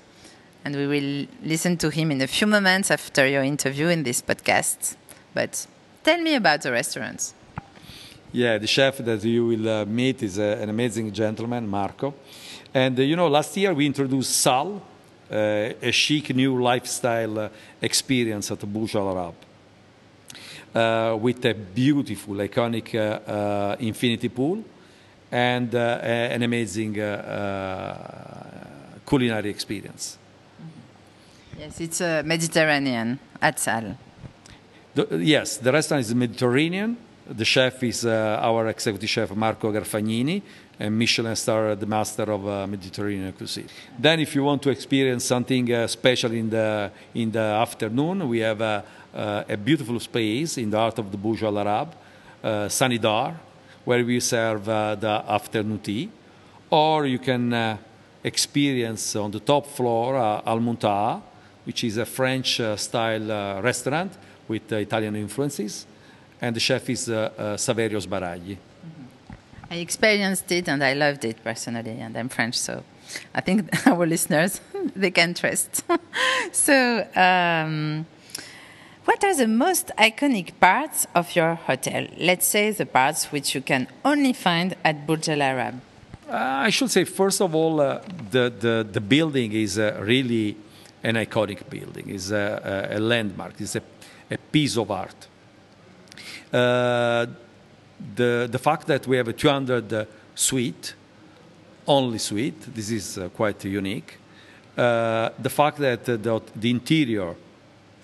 and 0.67 0.75
we 0.75 0.85
will 0.85 1.25
listen 1.43 1.77
to 1.77 1.89
him 1.89 2.11
in 2.11 2.21
a 2.21 2.27
few 2.27 2.45
moments 2.45 2.91
after 2.91 3.25
your 3.25 3.41
interview 3.41 3.87
in 3.87 4.03
this 4.03 4.21
podcast. 4.21 4.97
But 5.33 5.65
tell 6.03 6.21
me 6.21 6.35
about 6.35 6.61
the 6.61 6.73
restaurants. 6.73 7.33
Yeah, 8.33 8.57
the 8.57 8.67
chef 8.67 8.97
that 8.97 9.23
you 9.23 9.45
will 9.45 9.69
uh, 9.69 9.85
meet 9.85 10.23
is 10.23 10.37
uh, 10.37 10.59
an 10.61 10.67
amazing 10.69 11.13
gentleman, 11.13 11.69
Marco. 11.69 12.13
And 12.73 12.99
uh, 12.99 13.01
you 13.01 13.15
know, 13.15 13.29
last 13.29 13.55
year 13.55 13.73
we 13.73 13.85
introduced 13.85 14.41
Sal, 14.41 14.81
uh, 15.31 15.35
a 15.81 15.91
chic 15.91 16.35
new 16.35 16.61
lifestyle 16.61 17.39
uh, 17.39 17.49
experience 17.81 18.51
at 18.51 18.59
Burj 18.59 18.93
Al 18.95 19.17
Arab. 19.17 19.35
Uh, 20.75 21.15
with 21.15 21.45
a 21.45 21.53
beautiful, 21.53 22.35
iconic 22.35 22.93
infinity 23.79 24.27
pool 24.27 24.65
and 25.31 25.73
an 25.73 26.43
amazing 26.43 26.93
culinary 29.05 29.49
experience. 29.49 30.17
Yes, 31.59 31.81
it's 31.81 32.01
uh, 32.01 32.21
Mediterranean 32.23 33.17
at 33.41 33.59
Sal. 33.59 33.97
Yes, 35.11 35.57
the 35.57 35.71
restaurant 35.71 36.01
is 36.05 36.13
Mediterranean. 36.13 36.95
The 37.27 37.45
chef 37.45 37.81
is 37.81 38.05
uh, 38.05 38.39
our 38.41 38.67
executive 38.67 39.09
chef 39.09 39.35
Marco 39.35 39.71
Garfagnini, 39.71 40.43
a 40.79 40.89
Michelin 40.89 41.35
star, 41.35 41.75
the 41.75 41.87
master 41.87 42.31
of 42.31 42.47
uh, 42.47 42.67
Mediterranean 42.67 43.33
cuisine. 43.33 43.67
Then, 43.97 44.19
if 44.19 44.35
you 44.35 44.43
want 44.43 44.61
to 44.63 44.69
experience 44.69 45.25
something 45.25 45.73
uh, 45.73 45.87
special 45.87 46.31
in 46.31 46.49
the 46.51 46.91
in 47.15 47.31
the 47.31 47.39
afternoon, 47.39 48.29
we 48.29 48.39
have 48.39 48.61
uh, 48.61 48.81
uh, 49.15 49.43
a 49.49 49.57
beautiful 49.57 49.99
space 49.99 50.59
in 50.59 50.69
the 50.69 50.77
heart 50.77 50.99
of 50.99 51.11
the 51.11 51.17
Burj 51.17 51.41
Al 51.41 51.57
Arab, 51.57 51.95
uh, 52.43 52.69
Sahn 52.69 52.91
Eddar, 52.91 53.33
where 53.83 54.05
we 54.05 54.19
serve 54.19 54.65
the 54.65 55.23
afternoon 55.27 55.79
tea, 55.79 56.09
or 56.69 57.07
you 57.07 57.17
can 57.17 57.79
experience 58.23 59.15
on 59.15 59.31
the 59.31 59.39
top 59.39 59.65
floor 59.65 60.15
Al 60.15 60.59
Muntaha, 60.59 61.21
which 61.67 61.83
is 61.83 61.97
a 61.97 62.05
French 62.05 62.61
uh, 62.61 62.77
style 62.77 63.29
uh, 63.29 63.61
restaurant 63.61 64.13
with 64.47 64.71
uh, 64.71 64.77
Italian 64.77 65.17
influences, 65.17 65.85
and 66.41 66.55
the 66.55 66.61
chef 66.61 66.89
is 66.89 67.09
Saverio 67.57 67.99
Sbaragli. 67.99 68.57
I 69.69 69.75
experienced 69.75 70.49
it 70.53 70.69
and 70.69 70.81
I 70.81 70.93
loved 70.93 71.25
it 71.25 71.43
personally, 71.43 71.99
and 71.99 72.17
I'm 72.17 72.29
French, 72.29 72.55
so 72.55 72.83
I 73.35 73.41
think 73.41 73.67
our 73.87 74.05
listeners 74.05 74.61
they 74.95 75.11
can 75.11 75.33
trust. 75.33 75.83
so, 76.53 77.05
um, 77.15 78.05
what 79.03 79.21
are 79.25 79.35
the 79.35 79.47
most 79.47 79.91
iconic 79.97 80.57
parts 80.61 81.05
of 81.13 81.35
your 81.35 81.55
hotel? 81.55 82.07
Let's 82.17 82.45
say 82.45 82.71
the 82.71 82.85
parts 82.85 83.25
which 83.25 83.53
you 83.55 83.61
can 83.61 83.87
only 84.05 84.31
find 84.31 84.73
at 84.85 85.05
Burj 85.05 85.27
Al 85.27 85.41
Arab. 85.41 85.81
Uh, 86.29 86.67
I 86.67 86.69
should 86.69 86.91
say, 86.91 87.03
first 87.03 87.41
of 87.41 87.53
all, 87.55 87.81
uh, 87.81 88.01
the, 88.31 88.49
the, 88.49 88.87
the 88.89 89.01
building 89.01 89.51
is 89.53 89.77
uh, 89.77 89.97
really 90.01 90.57
an 91.03 91.15
iconic 91.15 91.69
building. 91.69 92.09
It's 92.09 92.31
a, 92.31 92.89
a, 92.91 92.97
a 92.97 92.99
landmark. 92.99 93.59
It's 93.59 93.75
a, 93.75 93.81
a 94.31 94.37
piece 94.37 94.77
of 94.77 94.91
art. 94.91 95.27
Uh, 96.51 97.25
the, 98.15 98.47
the 98.49 98.59
fact 98.59 98.87
that 98.87 99.07
we 99.07 99.17
have 99.17 99.27
a 99.27 99.33
200 99.33 99.93
uh, 99.93 100.05
suite, 100.35 100.95
only 101.87 102.17
suite, 102.17 102.73
this 102.73 102.89
is 102.91 103.17
uh, 103.17 103.29
quite 103.29 103.63
unique. 103.65 104.17
Uh, 104.77 105.29
the 105.39 105.49
fact 105.49 105.77
that 105.77 106.07
uh, 106.07 106.17
the, 106.17 106.41
the 106.55 106.69
interior, 106.69 107.35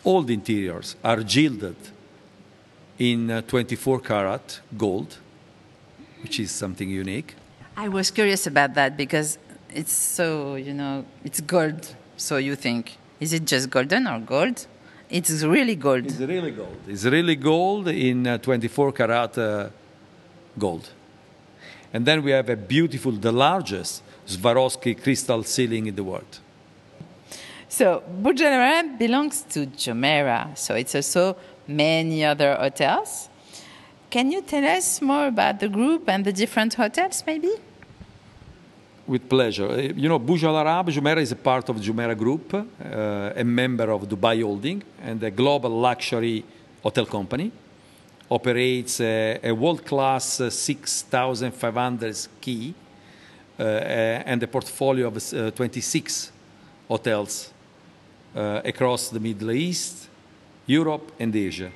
all 0.03 0.23
the 0.23 0.33
interiors 0.33 0.95
are 1.03 1.21
gilded 1.21 1.75
in 2.97 3.29
uh, 3.29 3.41
24 3.41 3.99
karat 3.99 4.61
gold, 4.77 5.17
which 6.21 6.39
is 6.39 6.51
something 6.51 6.89
unique. 6.89 7.35
I 7.75 7.89
was 7.89 8.11
curious 8.11 8.47
about 8.47 8.75
that 8.75 8.97
because 8.97 9.37
it's 9.73 9.93
so, 9.93 10.55
you 10.55 10.73
know, 10.73 11.05
it's 11.23 11.41
gold. 11.41 11.95
So 12.23 12.37
you 12.37 12.55
think, 12.55 12.97
is 13.19 13.33
it 13.33 13.43
just 13.43 13.69
golden 13.69 14.07
or 14.07 14.17
gold? 14.19 14.65
It's 15.09 15.43
really 15.43 15.75
gold. 15.75 16.05
It's 16.05 16.19
really 16.19 16.51
gold. 16.51 16.77
It's 16.87 17.03
really 17.03 17.35
gold 17.35 17.89
in 17.89 18.25
uh, 18.25 18.37
24 18.37 18.93
karat 18.93 19.37
uh, 19.37 19.67
gold. 20.57 20.89
And 21.91 22.05
then 22.05 22.23
we 22.23 22.31
have 22.31 22.47
a 22.47 22.55
beautiful, 22.55 23.11
the 23.11 23.33
largest 23.33 24.03
Swarovski 24.25 25.03
crystal 25.03 25.43
ceiling 25.43 25.87
in 25.87 25.95
the 25.95 26.03
world. 26.05 26.39
So 27.67 28.01
Burj 28.21 28.39
belongs 28.97 29.41
to 29.49 29.65
Jumeirah, 29.65 30.57
so 30.57 30.75
it's 30.75 30.95
also 30.95 31.35
many 31.67 32.23
other 32.23 32.55
hotels. 32.55 33.27
Can 34.09 34.31
you 34.31 34.41
tell 34.41 34.63
us 34.63 35.01
more 35.01 35.27
about 35.27 35.59
the 35.59 35.67
group 35.67 36.07
and 36.07 36.23
the 36.23 36.31
different 36.31 36.75
hotels, 36.75 37.21
maybe? 37.27 37.51
With 39.05 39.27
pleasure. 39.27 39.67
Uh, 39.67 39.81
You 39.95 40.07
know, 40.07 40.17
Burj 40.17 40.45
Al 40.45 40.57
Arab, 40.57 40.87
Jumeirah 40.89 41.21
is 41.21 41.33
a 41.33 41.35
part 41.35 41.67
of 41.67 41.75
Jumeirah 41.75 42.17
Group, 42.17 42.53
uh, 42.53 43.33
a 43.35 43.43
member 43.43 43.91
of 43.91 44.07
Dubai 44.07 44.41
Holding, 44.41 44.81
and 45.01 45.21
a 45.23 45.29
global 45.29 45.71
luxury 45.71 46.43
hotel 46.81 47.05
company. 47.05 47.51
Operates 48.29 49.01
a, 49.01 49.39
a 49.43 49.51
world 49.51 49.85
class 49.85 50.39
uh, 50.39 50.49
6,500 50.49 52.27
key 52.39 52.73
uh, 53.59 53.63
and 53.63 54.41
a 54.41 54.47
portfolio 54.47 55.07
of 55.07 55.17
uh, 55.33 55.51
26 55.51 56.31
hotels 56.87 57.51
uh, 58.33 58.61
across 58.63 59.09
the 59.09 59.19
Middle 59.19 59.51
East, 59.51 60.07
Europe, 60.65 61.11
and 61.19 61.35
Asia. 61.35 61.71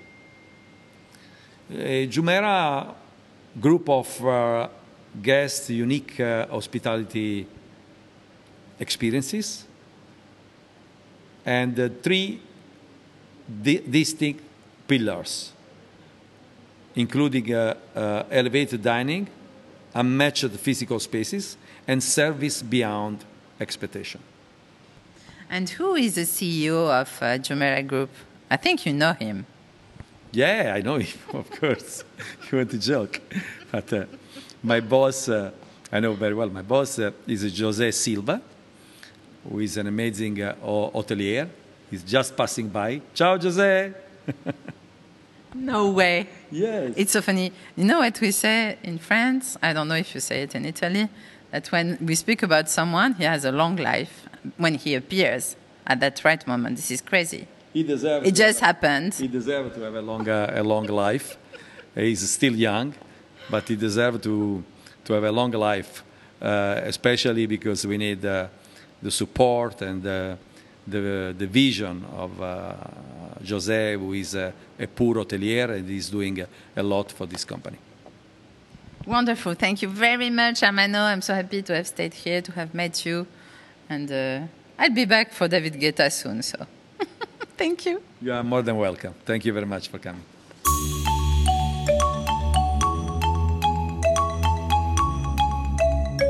A 1.69 2.07
Jumeirah 2.07 2.96
group 3.60 3.89
of 3.89 4.25
uh, 4.25 4.69
guests, 5.22 5.70
unique 5.70 6.20
uh, 6.20 6.48
hospitality 6.48 7.48
experiences, 8.80 9.66
and 11.46 11.80
uh, 11.80 11.90
three 12.02 12.40
di- 13.62 13.84
distinct 13.90 14.42
pillars, 14.88 15.52
including 16.96 17.54
uh, 17.54 17.76
uh, 17.96 18.24
elevated 18.32 18.82
dining, 18.82 19.28
unmatched 19.94 20.52
physical 20.52 21.00
spaces, 21.00 21.58
and 21.88 22.04
service 22.04 22.62
beyond 22.62 23.24
expectation. 23.60 24.22
And 25.50 25.70
who 25.70 25.96
is 25.96 26.16
the 26.16 26.22
CEO 26.22 26.90
of 26.90 27.10
uh, 27.22 27.38
Jumeirah 27.38 27.88
Group? 27.88 28.10
I 28.50 28.58
think 28.58 28.86
you 28.86 28.94
know 28.94 29.14
him. 29.14 29.46
Yeah, 30.32 30.74
I 30.76 30.82
know 30.82 30.98
him, 30.98 31.18
of 31.34 31.50
course. 31.50 32.04
you 32.52 32.58
want 32.58 32.72
to 32.72 32.78
joke. 32.78 33.22
But 33.72 33.92
uh, 33.94 34.06
my 34.64 34.80
boss, 34.80 35.30
uh, 35.30 35.52
I 35.92 36.00
know 36.00 36.14
very 36.14 36.34
well, 36.34 36.50
my 36.50 36.62
boss 36.62 37.00
uh, 37.00 37.12
is 37.28 37.60
Jose 37.60 37.92
Silva, 37.92 38.42
who 39.50 39.60
is 39.60 39.78
an 39.78 39.88
amazing 39.88 40.42
uh, 40.42 40.56
hotelier. 40.64 41.48
He's 41.90 42.04
just 42.04 42.36
passing 42.36 42.68
by. 42.68 43.02
Ciao, 43.14 43.38
Jose. 43.38 43.94
No 45.56 45.90
way. 45.90 46.28
Yes. 46.52 46.94
It's 46.96 47.12
so 47.14 47.22
funny. 47.22 47.52
You 47.76 47.86
know 47.86 48.00
what 48.00 48.20
we 48.20 48.32
say 48.32 48.78
in 48.84 49.00
France? 49.00 49.58
I 49.62 49.74
don't 49.74 49.88
know 49.88 49.96
if 49.96 50.14
you 50.14 50.22
say 50.22 50.44
it 50.44 50.54
in 50.54 50.66
Italy. 50.66 51.08
That 51.52 51.72
when 51.72 51.98
we 52.02 52.16
speak 52.16 52.44
about 52.44 52.70
someone, 52.70 53.14
he 53.14 53.24
has 53.24 53.46
a 53.46 53.52
long 53.52 53.78
life 53.78 54.28
when 54.58 54.76
he 54.76 54.94
appears 54.96 55.56
at 55.86 56.00
that 56.02 56.24
right 56.24 56.46
moment. 56.46 56.76
This 56.76 56.92
is 56.92 57.02
crazy. 57.02 57.48
he 57.74 57.84
deserves 57.84 58.28
It 58.28 58.36
just 58.36 58.60
happened. 58.60 59.14
He 59.14 59.28
deserves 59.28 59.74
to 59.76 59.82
have 59.82 59.96
a 59.96 60.02
long, 60.02 60.28
a 60.28 60.62
long 60.64 60.88
life. 60.88 61.38
He's 61.96 62.30
still 62.30 62.54
young, 62.54 62.94
but 63.50 63.68
he 63.68 63.75
deserves 63.75 64.22
to, 64.22 64.63
to 65.06 65.13
have 65.13 65.24
a 65.24 65.32
long 65.32 65.51
life, 65.51 66.04
uh, 66.42 66.82
especially 66.84 67.46
because 67.46 67.86
we 67.86 67.98
need 67.98 68.25
uh, 68.25 68.48
the 69.01 69.12
support 69.12 69.82
and 69.82 70.06
uh, 70.06 70.36
the, 70.86 71.36
the 71.38 71.48
vision 71.48 72.06
of 72.16 72.42
uh, 72.42 72.74
Jose, 73.48 73.94
who 73.96 74.13
is 74.13 74.36
a, 74.36 74.54
a 74.80 74.88
poor 74.88 75.16
hotelier 75.16 75.70
and 75.72 75.89
is 75.89 76.10
doing 76.10 76.39
a, 76.42 76.48
a 76.75 76.84
lot 76.84 77.12
for 77.12 77.25
this 77.25 77.44
company. 77.46 77.77
Wonderful. 79.06 79.54
Thank 79.54 79.82
you 79.82 79.89
very 79.89 80.30
much, 80.30 80.62
Ermanno. 80.62 81.00
I'm 81.00 81.22
so 81.22 81.34
happy 81.34 81.62
to 81.62 81.75
have 81.75 81.88
stayed 81.88 82.13
here, 82.13 82.42
to 82.42 82.51
have 82.54 82.74
met 82.74 83.06
you. 83.06 83.25
And 83.89 84.12
uh, 84.12 84.42
I'll 84.77 84.94
be 84.94 85.06
back 85.06 85.32
for 85.32 85.48
David 85.48 85.74
Guetta 85.75 86.12
soon. 86.12 86.42
So 86.42 86.66
thank 87.58 87.86
you. 87.86 88.01
You 88.22 88.34
are 88.34 88.44
more 88.44 88.62
than 88.62 88.77
welcome. 88.77 89.13
Thank 89.25 89.46
you 89.46 89.54
very 89.54 89.66
much 89.66 89.88
for 89.88 89.98
coming. 89.98 90.24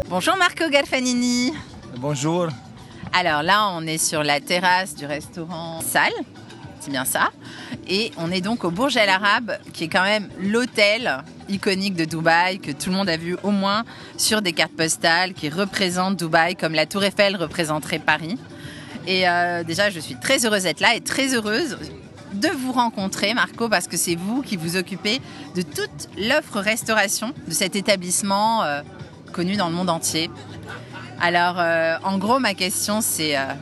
Bonjour 0.10 0.38
Marco 0.38 0.70
Galfanini. 0.70 1.52
Bonjour. 1.98 2.48
Alors 3.12 3.44
là, 3.44 3.70
on 3.74 3.86
est 3.86 3.98
sur 3.98 4.24
la 4.24 4.40
terrasse 4.40 4.96
du 4.96 5.06
restaurant 5.06 5.82
Salle, 5.82 6.14
c'est 6.80 6.92
bien 6.92 7.04
ça. 7.04 7.32
Et 7.90 8.14
on 8.18 8.32
est 8.32 8.40
donc 8.40 8.64
au 8.64 8.72
Burj 8.72 8.96
Al 8.96 9.10
Arab, 9.10 9.58
qui 9.74 9.84
est 9.84 9.88
quand 9.90 10.06
même 10.06 10.30
l'hôtel 10.40 11.26
iconique 11.50 11.96
de 11.96 12.06
Dubaï, 12.06 12.60
que 12.60 12.72
tout 12.72 12.90
le 12.90 12.96
monde 12.96 13.10
a 13.10 13.18
vu 13.18 13.36
au 13.44 13.52
moins 13.52 13.84
sur 14.16 14.42
des 14.42 14.54
cartes 14.54 14.72
postales, 14.78 15.34
qui 15.34 15.50
représente 15.50 16.16
Dubaï 16.16 16.56
comme 16.56 16.74
la 16.74 16.86
Tour 16.86 17.04
Eiffel 17.04 17.36
représenterait 17.36 18.00
Paris. 18.00 18.38
Et 19.08 19.28
euh, 19.28 19.66
déjà, 19.66 19.90
je 19.90 20.00
suis 20.00 20.16
très 20.16 20.46
heureuse 20.46 20.64
d'être 20.64 20.80
là 20.80 20.96
et 20.96 21.02
très 21.02 21.36
heureuse 21.36 21.78
de 22.34 22.48
vous 22.48 22.72
rencontrer, 22.72 23.34
Marco, 23.34 23.68
parce 23.68 23.88
que 23.88 23.98
c'est 23.98 24.16
vous 24.16 24.42
qui 24.42 24.56
vous 24.56 24.78
occupez 24.78 25.20
de 25.56 25.64
toute 25.64 26.08
l'offre 26.18 26.62
restauration 26.62 27.34
de 27.46 27.54
cet 27.54 27.76
établissement 27.76 28.64
euh, 28.64 28.82
dans 29.44 29.70
le 29.70 29.76
monde 29.76 29.90
entier. 29.90 30.30
Alors, 31.20 31.56
euh, 31.60 31.96
en 32.04 32.18
gros, 32.18 32.40
ma 32.40 32.54
question, 32.54 33.02
c'est 33.02 33.38
euh, 33.38 33.54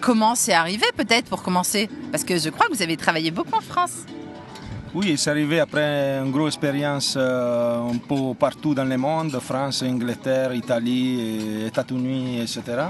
comment 0.00 0.34
c'est 0.34 0.52
arrivé, 0.52 0.86
peut-être, 0.96 1.26
pour 1.26 1.42
commencer? 1.42 1.88
Parce 2.10 2.24
que 2.24 2.38
je 2.38 2.50
crois 2.50 2.66
que 2.66 2.74
vous 2.74 2.82
avez 2.82 2.96
travaillé 2.96 3.30
beaucoup 3.30 3.56
en 3.56 3.60
France. 3.60 4.04
Oui, 4.94 5.16
c'est 5.18 5.30
arrivé 5.30 5.60
après 5.60 6.18
une 6.18 6.30
grosse 6.30 6.54
expérience 6.54 7.14
euh, 7.16 7.90
un 7.90 7.98
peu 7.98 8.34
partout 8.38 8.74
dans 8.74 8.84
le 8.84 8.96
monde, 8.96 9.38
France, 9.40 9.82
Angleterre, 9.82 10.54
Italie, 10.54 11.66
États-Unis, 11.66 12.40
etc. 12.40 12.84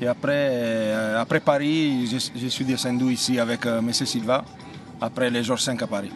Et 0.00 0.06
après, 0.06 0.92
après 1.16 1.40
Paris, 1.40 2.06
je, 2.06 2.48
suis 2.48 2.64
descendu 2.64 3.12
ici 3.12 3.38
avec 3.38 3.66
M. 3.66 3.92
Silva, 3.92 4.44
après 5.00 5.30
les 5.30 5.42
jours 5.42 5.60
5 5.60 5.82
à 5.82 5.86
Paris. 5.86 6.12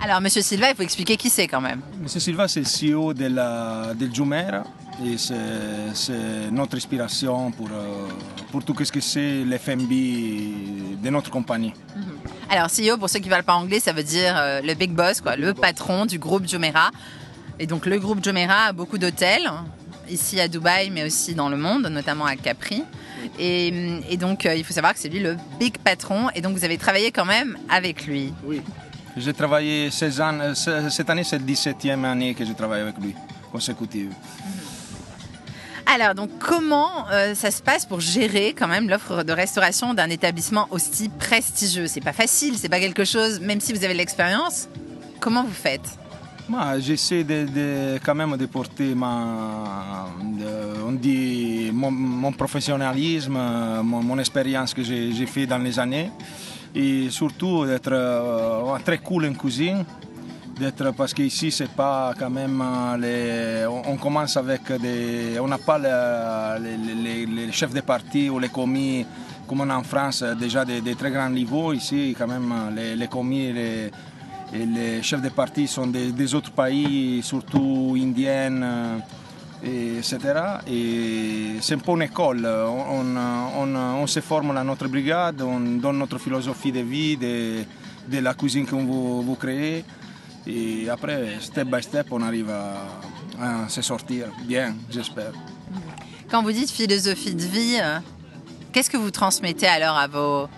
Alors, 0.00 0.18
M. 0.18 0.28
Silva, 0.28 0.70
il 0.70 0.76
faut 0.76 0.82
expliquer 0.82 1.16
qui 1.16 1.30
c'est 1.30 1.48
quand 1.48 1.60
même. 1.60 1.80
M. 2.00 2.08
Silva, 2.08 2.48
c'est 2.48 2.60
le 2.60 2.66
CEO 2.66 3.14
de 3.14 3.26
la, 3.26 3.94
del 3.94 4.14
Jumeirah 4.14 4.64
et 5.04 5.16
c'est 5.18 6.50
notre 6.50 6.76
inspiration 6.76 7.50
pour, 7.50 7.68
euh, 7.70 8.08
pour 8.50 8.64
tout 8.64 8.74
ce 8.84 8.90
que 8.92 9.00
c'est 9.00 9.44
l'FMB 9.44 9.90
de 11.02 11.10
notre 11.10 11.30
compagnie. 11.30 11.72
Mm 11.94 12.00
-hmm. 12.00 12.52
Alors, 12.54 12.68
CEO, 12.70 12.96
pour 12.98 13.08
ceux 13.10 13.18
qui 13.20 13.28
ne 13.28 13.34
parlent 13.34 13.50
pas 13.52 13.56
anglais, 13.62 13.80
ça 13.80 13.92
veut 13.92 14.04
dire 14.04 14.34
euh, 14.36 14.60
le 14.68 14.74
big 14.74 14.92
boss, 14.92 15.20
quoi, 15.20 15.36
le 15.36 15.52
patron 15.54 16.06
du 16.06 16.18
groupe 16.18 16.46
Jumeirah. 16.48 16.90
Et 17.58 17.66
donc, 17.66 17.86
le 17.86 17.98
groupe 17.98 18.22
Jumeirah 18.24 18.66
a 18.70 18.72
beaucoup 18.72 18.98
d'hôtels, 18.98 19.48
ici 20.08 20.38
à 20.40 20.46
Dubaï, 20.48 20.90
mais 20.90 21.04
aussi 21.04 21.34
dans 21.34 21.48
le 21.48 21.56
monde, 21.56 21.86
notamment 21.98 22.26
à 22.26 22.36
Capri. 22.36 22.82
Et, 23.38 23.68
et 24.12 24.16
donc, 24.16 24.38
euh, 24.46 24.54
il 24.54 24.64
faut 24.64 24.74
savoir 24.74 24.92
que 24.94 25.00
c'est 25.00 25.08
lui 25.08 25.20
le 25.20 25.36
big 25.58 25.74
patron. 25.78 26.20
Et 26.34 26.40
donc, 26.42 26.52
vous 26.56 26.64
avez 26.64 26.78
travaillé 26.78 27.10
quand 27.10 27.24
même 27.36 27.50
avec 27.68 28.06
lui. 28.06 28.32
Oui. 28.44 28.60
J'ai 29.16 29.32
travaillé 29.32 29.90
16 29.90 30.20
ans. 30.20 30.54
Cette 30.54 31.08
année, 31.08 31.24
c'est 31.24 31.38
la 31.38 31.44
17e 31.44 32.04
année 32.04 32.34
que 32.34 32.44
je 32.44 32.52
travaille 32.52 32.82
avec 32.82 32.98
lui, 32.98 33.14
consécutive. 33.50 34.12
Alors, 35.86 36.14
donc, 36.14 36.30
comment 36.38 37.08
euh, 37.10 37.34
ça 37.34 37.50
se 37.50 37.62
passe 37.62 37.86
pour 37.86 38.00
gérer 38.00 38.54
quand 38.58 38.68
même 38.68 38.90
l'offre 38.90 39.22
de 39.22 39.32
restauration 39.32 39.94
d'un 39.94 40.10
établissement 40.10 40.66
aussi 40.70 41.08
prestigieux? 41.08 41.86
C'est 41.86 42.02
pas 42.02 42.12
facile, 42.12 42.58
c'est 42.58 42.68
pas 42.68 42.80
quelque 42.80 43.04
chose, 43.04 43.40
même 43.40 43.60
si 43.60 43.72
vous 43.72 43.82
avez 43.84 43.94
de 43.94 43.98
l'expérience, 43.98 44.68
comment 45.18 45.44
vous 45.44 45.54
faites? 45.54 45.96
Moi, 46.48 46.78
j'essaie 46.80 47.24
de, 47.24 47.46
de, 47.46 47.98
quand 48.04 48.14
même 48.14 48.36
de 48.36 48.46
porter 48.46 48.94
ma, 48.94 50.08
de, 50.22 50.82
on 50.86 50.92
dit, 50.92 51.70
mon, 51.72 51.90
mon 51.90 52.32
professionnalisme, 52.32 53.32
mon, 53.82 54.02
mon 54.02 54.18
expérience 54.18 54.74
que 54.74 54.82
j'ai 54.82 55.26
fait 55.26 55.46
dans 55.46 55.58
les 55.58 55.78
années, 55.78 56.10
et 56.76 57.08
surtout 57.10 57.64
d'être 57.64 57.92
euh, 57.92 58.78
très 58.84 58.98
cool 58.98 59.26
en 59.26 59.32
cuisine. 59.32 59.84
Parce 60.96 61.12
qu'ici 61.12 61.50
c'est 61.50 61.70
pas 61.70 62.14
quand 62.18 62.30
même 62.30 62.62
les, 62.98 63.66
on, 63.66 63.96
commence 63.96 64.38
avec 64.38 64.72
des 64.80 65.38
on 65.38 65.48
n'a 65.48 65.58
pas 65.58 65.78
les, 66.58 67.26
les, 67.26 67.52
chefs 67.52 67.74
de 67.74 67.82
parti 67.82 68.30
ou 68.30 68.38
les 68.38 68.48
commis 68.48 69.04
comme 69.46 69.60
on 69.60 69.68
a 69.68 69.76
en 69.76 69.82
France 69.82 70.22
déjà 70.22 70.64
des, 70.64 70.94
très 70.94 71.10
grands 71.10 71.28
niveaux. 71.28 71.74
Ici 71.74 72.16
quand 72.18 72.26
même 72.26 72.54
les, 72.74 73.06
commis 73.06 73.48
et 73.48 73.90
les 74.54 75.02
chefs 75.02 75.20
de 75.20 75.28
parti 75.28 75.66
sont 75.66 75.88
des, 75.88 76.10
des 76.12 76.34
autres 76.34 76.52
pays 76.52 77.22
surtout 77.22 77.94
indiennes 77.94 79.02
etc. 79.62 80.18
Et 80.68 81.56
c'est 81.60 81.74
un 81.74 81.78
peu 81.78 81.92
une 81.92 82.02
école. 82.02 82.46
On, 82.46 83.16
on, 83.16 83.74
on, 83.74 84.06
se 84.06 84.20
forme 84.20 84.54
dans 84.54 84.64
notre 84.64 84.88
brigade, 84.88 85.42
on 85.42 85.60
donne 85.60 85.98
notre 85.98 86.18
philosophie 86.18 86.72
de 86.72 86.80
vie, 86.80 87.16
de, 87.16 87.64
de 88.08 88.18
la 88.18 88.34
cuisine 88.34 88.66
qu'on 88.66 88.84
veut, 88.84 89.28
veut 89.28 89.36
créer. 89.36 89.84
Et 90.46 90.88
après, 90.88 91.38
step 91.40 91.66
by 91.68 91.82
step, 91.82 92.06
on 92.12 92.22
arrive 92.22 92.50
à, 92.50 93.64
à 93.64 93.68
se 93.68 93.82
sortir 93.82 94.26
bien, 94.46 94.76
j'espère. 94.88 95.32
Quand 96.30 96.42
vous 96.42 96.52
dites 96.52 96.70
philosophie 96.70 97.34
de 97.34 97.42
vie, 97.42 97.78
qu'est-ce 98.72 98.90
que 98.90 98.96
vous 98.96 99.10
transmettez 99.10 99.66
alors 99.66 99.96
à 99.96 100.06
vos, 100.06 100.48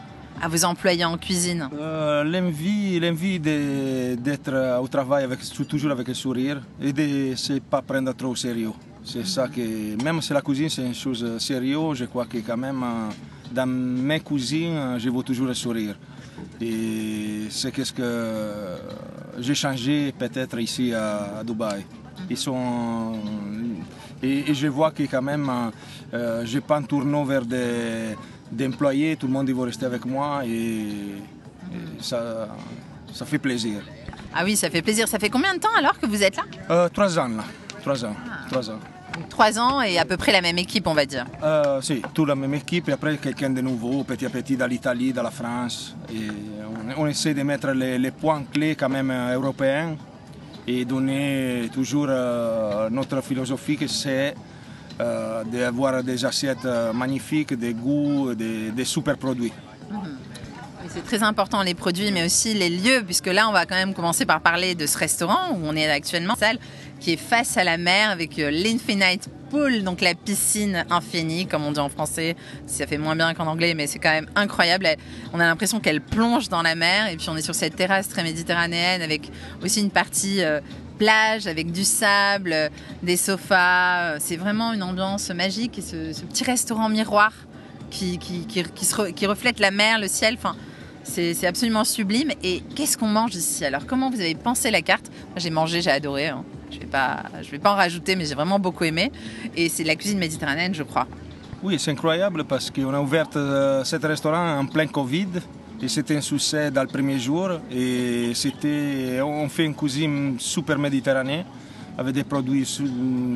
à 0.42 0.48
vos 0.48 0.64
employés 0.64 1.04
en 1.04 1.16
cuisine? 1.16 1.68
Euh, 1.78 2.22
L'envie, 2.24 3.00
l'envie 3.00 3.38
d'être 3.40 4.78
au 4.82 4.88
travail 4.88 5.24
avec, 5.24 5.40
toujours 5.68 5.92
avec 5.92 6.08
le 6.08 6.14
sourire 6.14 6.60
et 6.82 6.92
de 6.92 7.30
ne 7.54 7.58
pas 7.60 7.80
prendre 7.80 8.12
trop 8.14 8.28
au 8.28 8.36
sérieux. 8.36 8.72
C'est 9.10 9.26
ça 9.26 9.48
que, 9.48 10.02
même 10.04 10.20
si 10.20 10.34
la 10.34 10.42
cuisine 10.42 10.68
c'est 10.68 10.84
une 10.84 10.94
chose 10.94 11.38
sérieuse, 11.38 11.96
je 11.96 12.04
crois 12.04 12.26
que 12.26 12.36
quand 12.46 12.58
même 12.58 12.84
dans 13.50 13.66
mes 13.66 14.20
cuisines, 14.20 14.98
je 14.98 15.08
veux 15.08 15.22
toujours 15.22 15.46
le 15.46 15.54
sourire. 15.54 15.96
Et 16.60 17.46
c'est 17.48 17.74
ce 17.82 17.92
que 17.94 18.76
j'ai 19.38 19.54
changé 19.54 20.12
peut-être 20.12 20.58
ici 20.60 20.92
à, 20.92 21.42
Dubaï. 21.42 21.86
Ils 22.28 22.36
sont, 22.36 23.14
et, 24.22 24.50
et, 24.50 24.54
je 24.54 24.66
vois 24.66 24.90
que 24.90 25.04
quand 25.04 25.22
même, 25.22 25.50
euh, 26.12 26.44
je 26.44 26.58
pas 26.58 26.76
un 26.76 26.82
tournant 26.82 27.24
vers 27.24 27.46
des, 27.46 28.14
des, 28.52 28.66
employés, 28.66 29.16
tout 29.16 29.26
le 29.26 29.32
monde 29.32 29.48
veut 29.48 29.62
rester 29.62 29.86
avec 29.86 30.04
moi 30.04 30.42
et, 30.44 30.50
et 30.50 32.02
ça, 32.02 32.48
ça 33.14 33.24
fait 33.24 33.38
plaisir. 33.38 33.80
Ah 34.34 34.42
oui, 34.44 34.54
ça 34.54 34.68
fait 34.68 34.82
plaisir. 34.82 35.08
Ça 35.08 35.18
fait 35.18 35.30
combien 35.30 35.54
de 35.54 35.60
temps 35.60 35.76
alors 35.78 35.98
que 35.98 36.04
vous 36.04 36.22
êtes 36.22 36.36
là? 36.36 36.42
Euh, 36.68 36.88
Trois 36.90 37.18
ans 37.18 37.28
là. 37.28 37.44
Trois 37.80 38.04
ans. 38.04 38.16
Ah. 38.28 38.46
Trois 38.50 38.70
ans. 38.70 38.80
Trois 39.28 39.58
ans 39.58 39.80
et 39.80 39.98
à 39.98 40.04
peu 40.04 40.16
près 40.16 40.32
la 40.32 40.40
même 40.40 40.58
équipe, 40.58 40.86
on 40.86 40.94
va 40.94 41.06
dire. 41.06 41.26
Euh, 41.42 41.80
si, 41.80 42.02
toute 42.14 42.28
la 42.28 42.34
même 42.34 42.54
équipe 42.54 42.88
et 42.88 42.92
après 42.92 43.16
quelqu'un 43.18 43.50
de 43.50 43.60
nouveau, 43.60 44.04
petit 44.04 44.26
à 44.26 44.30
petit, 44.30 44.56
dans 44.56 44.66
l'Italie, 44.66 45.12
dans 45.12 45.22
la 45.22 45.30
France. 45.30 45.94
Et 46.12 46.28
on, 46.96 47.02
on, 47.02 47.06
essaie 47.06 47.34
de 47.34 47.42
mettre 47.42 47.70
les, 47.70 47.98
les, 47.98 48.10
points 48.10 48.42
clés 48.52 48.74
quand 48.74 48.88
même 48.88 49.12
européens 49.34 49.96
et 50.66 50.84
donner 50.84 51.68
toujours 51.72 52.06
euh, 52.08 52.90
notre 52.90 53.20
philosophie 53.22 53.76
que 53.76 53.86
c'est 53.86 54.34
euh, 55.00 55.44
d'avoir 55.44 56.02
des 56.02 56.24
assiettes 56.24 56.68
magnifiques, 56.94 57.54
des 57.54 57.74
goûts, 57.74 58.34
des, 58.34 58.70
des 58.70 58.84
super 58.84 59.16
produits. 59.16 59.52
Mm 59.90 59.96
-hmm. 59.96 60.28
C'est 60.90 61.04
très 61.04 61.22
important 61.22 61.62
les 61.62 61.74
produits, 61.74 62.10
mais 62.10 62.24
aussi 62.24 62.54
les 62.54 62.70
lieux, 62.70 63.02
puisque 63.04 63.26
là, 63.26 63.48
on 63.48 63.52
va 63.52 63.66
quand 63.66 63.74
même 63.74 63.92
commencer 63.92 64.24
par 64.24 64.40
parler 64.40 64.74
de 64.74 64.86
ce 64.86 64.96
restaurant 64.96 65.52
où 65.52 65.58
on 65.64 65.76
est 65.76 65.88
actuellement, 65.90 66.34
salle 66.34 66.58
qui 67.00 67.12
est 67.12 67.16
face 67.16 67.56
à 67.56 67.64
la 67.64 67.76
mer 67.76 68.10
avec 68.10 68.36
l'Infinite 68.36 69.28
Pool, 69.50 69.82
donc 69.82 70.00
la 70.00 70.14
piscine 70.14 70.84
infinie, 70.90 71.46
comme 71.46 71.64
on 71.64 71.72
dit 71.72 71.80
en 71.80 71.88
français. 71.88 72.36
Ça 72.66 72.86
fait 72.86 72.98
moins 72.98 73.16
bien 73.16 73.32
qu'en 73.34 73.46
anglais, 73.46 73.74
mais 73.74 73.86
c'est 73.86 73.98
quand 73.98 74.10
même 74.10 74.28
incroyable. 74.36 74.86
On 75.32 75.40
a 75.40 75.44
l'impression 75.44 75.80
qu'elle 75.80 76.00
plonge 76.00 76.48
dans 76.48 76.62
la 76.62 76.74
mer, 76.74 77.08
et 77.08 77.16
puis 77.16 77.28
on 77.30 77.36
est 77.36 77.42
sur 77.42 77.54
cette 77.54 77.76
terrasse 77.76 78.08
très 78.08 78.22
méditerranéenne 78.22 79.02
avec 79.02 79.30
aussi 79.62 79.80
une 79.80 79.90
partie 79.90 80.42
euh, 80.42 80.60
plage 80.98 81.46
avec 81.46 81.72
du 81.72 81.84
sable, 81.84 82.70
des 83.02 83.16
sofas. 83.16 84.18
C'est 84.18 84.36
vraiment 84.36 84.72
une 84.72 84.82
ambiance 84.82 85.30
magique 85.30 85.78
et 85.78 85.82
ce, 85.82 86.20
petit 86.26 86.44
restaurant 86.44 86.88
miroir 86.88 87.32
qui, 87.90 88.18
qui, 88.18 88.46
qui, 88.46 88.64
qui, 89.14 89.26
reflète 89.26 89.60
la 89.60 89.70
mer, 89.70 89.98
le 89.98 90.08
ciel. 90.08 90.34
Enfin, 90.34 90.56
c'est 91.04 91.46
absolument 91.46 91.84
sublime. 91.84 92.32
Et 92.42 92.62
qu'est-ce 92.74 92.98
qu'on 92.98 93.08
mange 93.08 93.34
ici? 93.34 93.64
Alors, 93.64 93.86
comment 93.86 94.10
vous 94.10 94.20
avez 94.20 94.34
pensé 94.34 94.70
la 94.70 94.82
carte? 94.82 95.10
J'ai 95.36 95.50
mangé, 95.50 95.80
j'ai 95.80 95.90
adoré. 95.90 96.26
Hein. 96.26 96.44
Je 96.70 96.78
vais, 96.80 96.86
pas, 96.86 97.24
je 97.42 97.50
vais 97.50 97.58
pas 97.58 97.72
en 97.72 97.76
rajouter, 97.76 98.16
mais 98.16 98.24
j'ai 98.24 98.34
vraiment 98.34 98.58
beaucoup 98.58 98.84
aimé. 98.84 99.10
Et 99.56 99.68
c'est 99.68 99.84
la 99.84 99.96
cuisine 99.96 100.18
méditerranéenne, 100.18 100.74
je 100.74 100.82
crois. 100.82 101.06
Oui, 101.62 101.78
c'est 101.78 101.90
incroyable 101.90 102.44
parce 102.44 102.70
qu'on 102.70 102.94
a 102.94 103.00
ouvert 103.00 103.26
euh, 103.34 103.82
ce 103.82 103.96
restaurant 103.96 104.58
en 104.58 104.66
plein 104.66 104.86
Covid. 104.86 105.28
Et 105.80 105.88
c'était 105.88 106.16
un 106.16 106.20
succès 106.20 106.70
dans 106.70 106.82
le 106.82 106.88
premier 106.88 107.18
jour. 107.18 107.50
Et 107.70 108.32
c'était, 108.34 109.20
on 109.22 109.48
fait 109.48 109.64
une 109.64 109.74
cuisine 109.74 110.36
super 110.38 110.78
méditerranéenne 110.78 111.44
avec 111.96 112.14
des 112.14 112.22
produits 112.22 112.64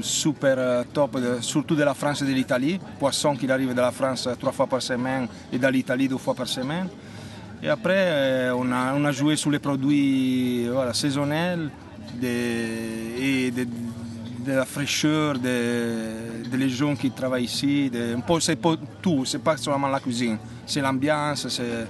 super 0.03 0.85
top, 0.93 1.19
surtout 1.41 1.75
de 1.75 1.83
la 1.83 1.95
France 1.95 2.23
et 2.23 2.27
de 2.27 2.33
l'Italie. 2.33 2.79
Poisson 2.99 3.35
qui 3.35 3.51
arrive 3.51 3.75
de 3.75 3.81
la 3.81 3.91
France 3.91 4.29
trois 4.39 4.53
fois 4.53 4.69
par 4.69 4.81
semaine 4.81 5.27
et 5.53 5.59
de 5.59 5.67
l'Italie 5.67 6.07
deux 6.07 6.19
fois 6.19 6.35
par 6.35 6.47
semaine. 6.47 6.89
Et 7.61 7.69
après, 7.69 8.51
on 8.57 8.71
a, 8.71 8.95
on 8.95 9.05
a 9.05 9.11
joué 9.11 9.35
sur 9.35 9.51
les 9.51 9.59
produits 9.59 10.69
voilà, 10.69 10.95
saisonnels 10.95 11.71
de, 12.21 12.27
et 13.21 13.51
de, 13.51 13.67
de, 14.47 14.53
la 14.53 14.65
fraîcheur 14.65 15.39
des 15.39 16.49
de 16.51 16.69
gens 16.69 16.95
qui 16.95 17.11
travaillent 17.11 17.45
ici. 17.45 17.91
Un 17.95 18.21
peu, 18.21 18.41
c'est 18.41 18.59
tout, 19.01 19.25
c'est 19.25 19.43
pas 19.43 19.57
seulement 19.57 19.89
la 19.89 20.01
cuisine, 20.01 20.39
c'est 20.67 20.81
l'ambiance, 20.81 21.49
c'est 21.49 21.87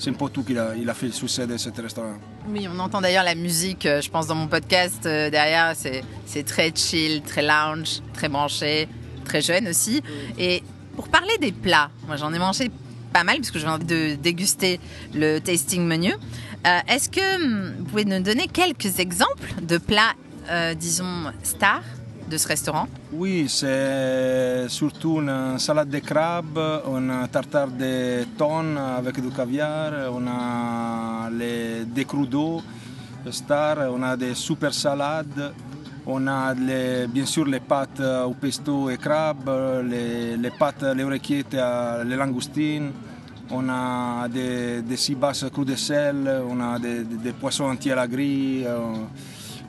c'est 0.00 0.08
un 0.08 0.14
peu 0.14 0.30
tout 0.30 0.42
qu'il 0.42 0.58
a, 0.58 0.74
il 0.74 0.88
a 0.88 0.94
fait 0.94 1.06
le 1.06 1.12
succès 1.12 1.46
de 1.46 1.58
ce 1.58 1.68
restaurant. 1.78 2.14
Oui, 2.48 2.66
on 2.74 2.78
entend 2.78 3.02
d'ailleurs 3.02 3.22
la 3.22 3.34
musique, 3.34 3.82
je 3.84 4.08
pense, 4.08 4.26
dans 4.26 4.34
mon 4.34 4.46
podcast 4.46 5.04
euh, 5.04 5.28
derrière. 5.28 5.74
C'est 5.76 6.42
très 6.44 6.72
chill, 6.74 7.20
très 7.20 7.42
lounge, 7.42 8.00
très 8.14 8.30
branché, 8.30 8.88
très 9.26 9.42
jeune 9.42 9.68
aussi. 9.68 10.02
Et 10.38 10.62
pour 10.96 11.08
parler 11.08 11.36
des 11.38 11.52
plats, 11.52 11.90
moi 12.06 12.16
j'en 12.16 12.32
ai 12.32 12.38
mangé 12.38 12.70
pas 13.12 13.24
mal 13.24 13.36
puisque 13.36 13.58
je 13.58 13.66
viens 13.66 13.78
de 13.78 14.14
déguster 14.14 14.80
le 15.14 15.38
tasting 15.38 15.86
menu. 15.86 16.14
Euh, 16.66 16.78
Est-ce 16.88 17.08
que 17.08 17.76
vous 17.78 17.84
pouvez 17.84 18.04
nous 18.04 18.20
donner 18.20 18.46
quelques 18.46 18.98
exemples 18.98 19.48
de 19.62 19.78
plats, 19.78 20.12
euh, 20.50 20.74
disons, 20.74 21.32
stars 21.42 21.82
de 22.30 22.36
ce 22.36 22.46
restaurant? 22.48 22.86
Oui, 23.12 23.46
c'est 23.48 24.68
surtout 24.68 25.20
une 25.20 25.58
salade 25.58 25.88
de 25.88 26.00
crabe, 26.00 26.58
un 26.58 27.26
tartare 27.28 27.68
de 27.68 28.24
thon 28.36 28.76
avec 28.76 29.20
du 29.20 29.30
caviar, 29.30 30.12
on 30.12 30.26
a 30.26 31.30
les, 31.30 31.84
des 31.86 32.04
crudos 32.04 32.62
stars, 33.30 33.90
on 33.90 34.02
a 34.02 34.16
des 34.16 34.34
super 34.34 34.74
salades, 34.74 35.54
on 36.06 36.26
a 36.26 36.54
bien 36.54 37.24
sûr 37.24 37.46
les 37.46 37.60
pâtes 37.60 38.00
au 38.00 38.34
pesto 38.34 38.90
et 38.90 38.98
crabe, 38.98 39.50
les, 39.88 40.36
les 40.36 40.50
pâtes, 40.50 40.84
les 40.94 41.04
orecchiettes, 41.04 41.56
les 42.04 42.16
langoustines. 42.16 42.92
On 43.52 43.68
a 43.68 44.28
des, 44.28 44.82
des 44.82 44.96
cibas 44.96 45.44
cru 45.52 45.64
de 45.64 45.74
sel, 45.74 46.42
on 46.48 46.60
a 46.60 46.78
des, 46.78 47.32
poissons 47.32 47.64
entiers 47.64 47.92
à 47.92 47.96
la 47.96 48.06
grille, 48.06 48.64
euh, 48.64 48.78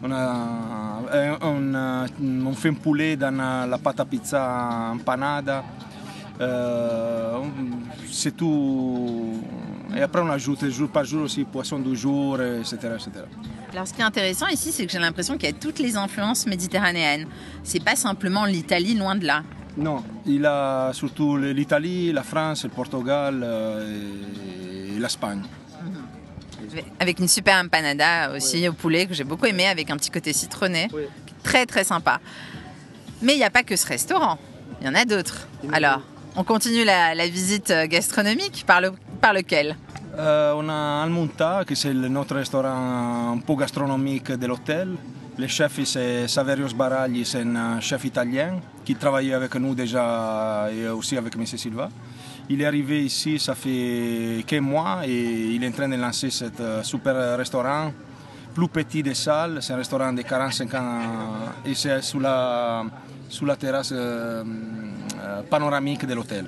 on, 0.04 0.12
a, 0.12 1.02
euh, 1.12 2.08
on 2.22 2.54
fait 2.54 2.70
un 2.70 2.74
poulet 2.74 3.16
dans 3.16 3.36
la 3.68 3.78
pâte 3.80 4.00
à 4.00 4.06
pizza 4.06 4.92
empanada. 4.94 5.64
Euh, 6.40 7.40
c'est 8.12 8.36
tout. 8.36 9.42
Et 9.96 10.02
après, 10.02 10.22
on 10.22 10.30
ajoute 10.30 10.70
jour 10.70 10.90
par 10.90 11.04
jour 11.04 11.24
aussi 11.24 11.44
poisson 11.44 11.80
du 11.80 11.96
jour, 11.96 12.40
etc. 12.42 12.76
etc. 12.96 13.10
Alors, 13.72 13.88
ce 13.88 13.94
qui 13.94 14.02
est 14.02 14.06
intéressant 14.06 14.48
ici, 14.48 14.72
c'est 14.72 14.86
que 14.86 14.92
j'ai 14.92 15.00
l'impression 15.00 15.38
qu'il 15.38 15.50
y 15.50 15.54
a 15.54 15.56
toutes 15.56 15.80
les 15.80 15.98
influences 15.98 16.46
méditerranéennes. 16.46 17.28
C'est 17.64 17.84
pas 17.84 17.96
simplement 17.96 18.46
l'Italie, 18.46 18.96
loin 18.96 19.16
de 19.16 19.26
là. 19.26 19.44
Non, 19.78 20.04
il 20.26 20.46
a 20.46 20.92
surtout 20.94 21.38
l'Italie, 21.38 22.12
la 22.12 22.24
France, 22.24 22.64
le 22.64 22.70
Portugal 22.70 23.42
euh, 23.42 24.96
et 24.96 25.00
l'Espagne. 25.00 25.42
Avec 27.00 27.20
une 27.20 27.28
super 27.28 27.56
empanada 27.56 28.32
aussi 28.36 28.68
au 28.68 28.74
poulet 28.74 29.06
que 29.06 29.14
j'ai 29.14 29.24
beaucoup 29.24 29.46
aimé, 29.46 29.68
avec 29.68 29.90
un 29.90 29.98
petit 29.98 30.10
côté 30.10 30.34
citronné. 30.34 30.88
Oui. 30.94 31.04
Très, 31.44 31.66
très 31.66 31.84
sympa. 31.84 32.20
Mais 33.22 33.34
il 33.34 33.38
n'y 33.38 33.44
a 33.44 33.50
pas 33.50 33.64
que 33.64 33.76
ce 33.76 33.88
restaurant. 33.88 34.38
Il 34.80 34.88
y 34.88 34.90
en 34.90 34.96
a 34.96 35.06
d'autres. 35.06 35.48
Alors, 35.72 36.02
on 36.36 36.44
continue 36.44 36.84
la, 36.84 37.16
la 37.16 37.28
visite 37.28 37.72
euh, 37.72 37.88
gastronomique 37.88 38.64
par, 38.68 38.82
le, 38.82 38.92
par 39.20 39.34
lequel? 39.34 39.76
Euh, 40.18 40.54
on 40.56 40.68
a 40.68 41.04
Almunta, 41.04 41.64
qui 41.66 41.76
c'est 41.76 41.94
notre 41.94 42.36
restaurant 42.36 43.34
un 43.34 43.38
peu 43.38 43.56
gastronomique 43.56 44.32
de 44.32 44.48
l'hôtel. 44.48 44.90
Le 45.42 45.48
chef, 45.48 45.84
c'est 45.86 46.28
Saverio 46.28 46.68
Sbaragli, 46.68 47.26
c'est 47.26 47.42
un 47.42 47.80
chef 47.80 48.06
italien 48.06 48.60
qui 48.86 48.94
travaillait 48.94 49.34
avec 49.34 49.56
nous 49.56 49.74
déjà 49.74 50.70
et 50.72 50.88
aussi 50.88 51.18
avec 51.18 51.36
M. 51.36 51.48
Silva. 51.48 51.90
Il 52.48 52.62
est 52.62 52.66
arrivé 52.66 53.04
ici, 53.04 53.40
ça 53.40 53.56
fait 53.56 54.44
quelques 54.46 54.62
mois 54.62 55.00
et 55.04 55.56
il 55.56 55.64
est 55.64 55.68
en 55.68 55.72
train 55.72 55.90
de 55.90 55.96
lancer 55.96 56.30
ce 56.30 56.46
euh, 56.60 56.84
super 56.84 57.40
restaurant, 57.40 57.92
plus 58.54 58.68
petit 58.68 59.02
des 59.02 59.16
salles. 59.16 59.64
C'est 59.64 59.74
un 59.74 59.78
restaurant 59.78 60.14
de 60.14 60.22
45 60.22 60.74
ans 60.76 61.00
et 61.66 61.74
c'est 61.74 62.02
sous 62.04 62.20
la 62.20 62.86
terrasse 63.60 63.94
euh, 63.94 64.44
euh, 65.24 65.42
panoramique 65.50 66.06
de 66.06 66.14
l'hôtel, 66.14 66.46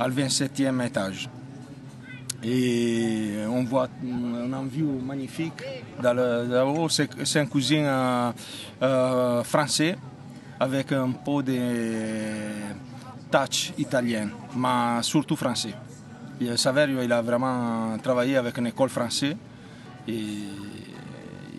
au 0.00 0.10
27e 0.10 0.84
étage. 0.84 1.28
Et 2.42 3.34
on 3.48 3.64
voit 3.64 3.88
un 4.02 4.64
vue 4.64 4.84
magnifique. 4.84 5.62
C'est, 6.88 7.40
une 7.40 7.48
cuisine 7.48 7.84
euh, 7.84 8.32
euh, 8.82 9.42
français 9.42 9.96
avec 10.60 10.92
un 10.92 11.10
peu 11.10 11.42
de 11.42 11.58
touch 13.30 13.72
italien, 13.78 14.28
mais 14.56 15.02
surtout 15.02 15.36
français. 15.36 15.74
Et 16.40 16.56
Saverio, 16.56 17.02
il 17.02 17.12
a 17.12 17.20
vraiment 17.22 17.98
travaillé 17.98 18.36
avec 18.36 18.56
une 18.58 18.68
école 18.68 18.88
française 18.88 19.34
et 20.06 20.24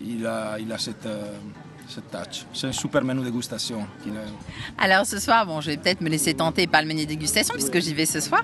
il 0.06 0.26
a, 0.26 0.58
il 0.58 0.72
a 0.72 0.76
euh. 1.06 1.32
C'est 2.52 2.68
un 2.68 2.72
super 2.72 3.02
menu 3.02 3.22
dégustation. 3.22 3.84
Alors 4.78 5.04
ce 5.04 5.18
soir, 5.18 5.44
bon, 5.44 5.60
je 5.60 5.70
vais 5.72 5.76
peut-être 5.76 6.00
me 6.00 6.08
laisser 6.08 6.34
tenter 6.34 6.66
par 6.66 6.82
le 6.82 6.88
menu 6.88 7.04
dégustation 7.04 7.54
puisque 7.54 7.80
j'y 7.80 7.94
vais 7.94 8.06
ce 8.06 8.20
soir. 8.20 8.42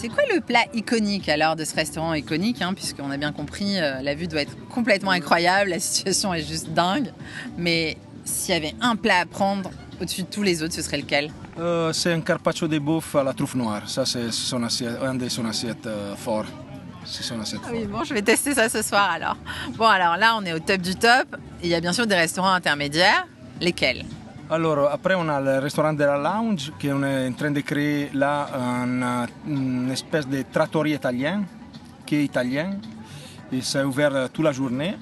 C'est 0.00 0.08
quoi 0.08 0.22
le 0.32 0.40
plat 0.40 0.64
iconique 0.74 1.28
alors 1.28 1.56
de 1.56 1.64
ce 1.64 1.74
restaurant 1.74 2.14
iconique 2.14 2.62
hein, 2.62 2.72
Puisqu'on 2.72 3.10
a 3.10 3.16
bien 3.16 3.32
compris, 3.32 3.80
euh, 3.80 4.00
la 4.00 4.14
vue 4.14 4.28
doit 4.28 4.42
être 4.42 4.56
complètement 4.68 5.10
incroyable, 5.10 5.70
la 5.70 5.80
situation 5.80 6.32
est 6.32 6.46
juste 6.46 6.68
dingue. 6.68 7.12
Mais 7.56 7.96
s'il 8.24 8.54
y 8.54 8.56
avait 8.56 8.74
un 8.80 8.94
plat 8.94 9.18
à 9.18 9.26
prendre 9.26 9.72
au-dessus 10.00 10.22
de 10.22 10.28
tous 10.28 10.44
les 10.44 10.62
autres, 10.62 10.74
ce 10.74 10.82
serait 10.82 10.98
lequel? 10.98 11.32
Euh, 11.58 11.92
c'est 11.92 12.12
un 12.12 12.20
carpaccio 12.20 12.68
de 12.68 12.78
bœuf 12.78 13.16
à 13.16 13.24
la 13.24 13.32
truffe 13.32 13.56
noire. 13.56 13.88
Ça, 13.88 14.06
c'est 14.06 14.30
son 14.30 14.62
assiette, 14.62 14.98
un 15.02 15.16
de 15.16 15.28
son 15.28 15.44
assiette 15.46 15.84
euh, 15.88 16.14
fort. 16.14 16.44
C'est 17.04 17.24
son 17.24 17.40
assiette 17.40 17.62
Ah 17.64 17.70
oui, 17.72 17.84
bon, 17.86 18.04
je 18.04 18.14
vais 18.14 18.22
tester 18.22 18.54
ça 18.54 18.68
ce 18.68 18.82
soir 18.82 19.10
alors. 19.10 19.36
Bon, 19.76 19.86
alors 19.86 20.16
là, 20.16 20.36
on 20.38 20.44
est 20.44 20.52
au 20.52 20.60
top 20.60 20.80
du 20.80 20.94
top. 20.94 21.26
Il 21.60 21.70
y 21.70 21.74
a 21.74 21.80
bien 21.80 21.92
sûr 21.92 22.06
des 22.06 22.14
restaurants 22.14 22.52
intermédiaires. 22.52 23.26
Lesquels? 23.60 24.04
Alors, 24.50 24.88
après, 24.90 25.14
on 25.14 25.28
a 25.28 25.40
le 25.40 25.58
restaurant 25.58 25.92
de 25.92 26.04
la 26.04 26.16
lounge 26.16 26.72
qu'on 26.80 27.02
est 27.02 27.28
en 27.28 27.32
train 27.32 27.50
de 27.50 27.60
créer 27.60 28.08
là 28.14 28.46
un- 28.54 29.26
une 29.46 29.90
espèce 29.90 30.26
de 30.26 30.42
trattoria 30.50 30.96
italien 30.96 31.42
qui 32.06 32.16
est 32.16 32.24
italien 32.24 32.78
et 33.52 33.60
c'est 33.60 33.82
ouvert 33.84 34.14
euh, 34.14 34.28
toute 34.32 34.44
la 34.44 34.52
journée. 34.52 34.94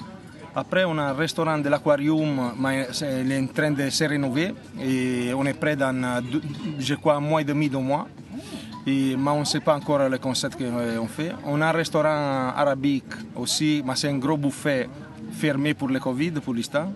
Après, 0.54 0.84
on 0.84 0.98
a 0.98 1.02
un 1.10 1.12
restaurant 1.12 1.58
de 1.58 1.68
l'aquarium, 1.68 2.52
mais 2.58 2.88
il 3.22 3.30
est 3.30 3.40
en 3.40 3.46
train 3.46 3.70
de 3.70 3.88
se 3.88 4.04
rénover 4.04 4.52
et 4.82 5.32
on 5.34 5.44
est 5.46 5.54
prêt 5.54 5.76
dans, 5.76 5.94
euh, 6.02 6.20
je 6.80 6.94
crois, 6.94 7.14
un 7.16 7.20
mois 7.20 7.40
et 7.42 7.44
demi, 7.44 7.68
deux 7.68 7.78
mois. 7.78 8.08
Mais 8.84 9.14
on 9.16 9.40
ne 9.40 9.44
sait 9.44 9.60
pas 9.60 9.74
encore 9.76 10.08
le 10.08 10.18
concept 10.18 10.56
qu'on 10.58 11.06
fait. 11.08 11.32
On 11.44 11.60
a 11.60 11.66
un 11.68 11.72
restaurant 11.72 12.52
arabique 12.56 13.12
aussi, 13.36 13.82
mais 13.86 13.94
c'est 13.96 14.08
un 14.08 14.16
gros 14.18 14.36
buffet 14.36 14.88
fermé 15.32 15.74
pour 15.74 15.88
le 15.88 15.98
Covid 16.00 16.30
pour 16.32 16.54
l'instant. 16.54 16.92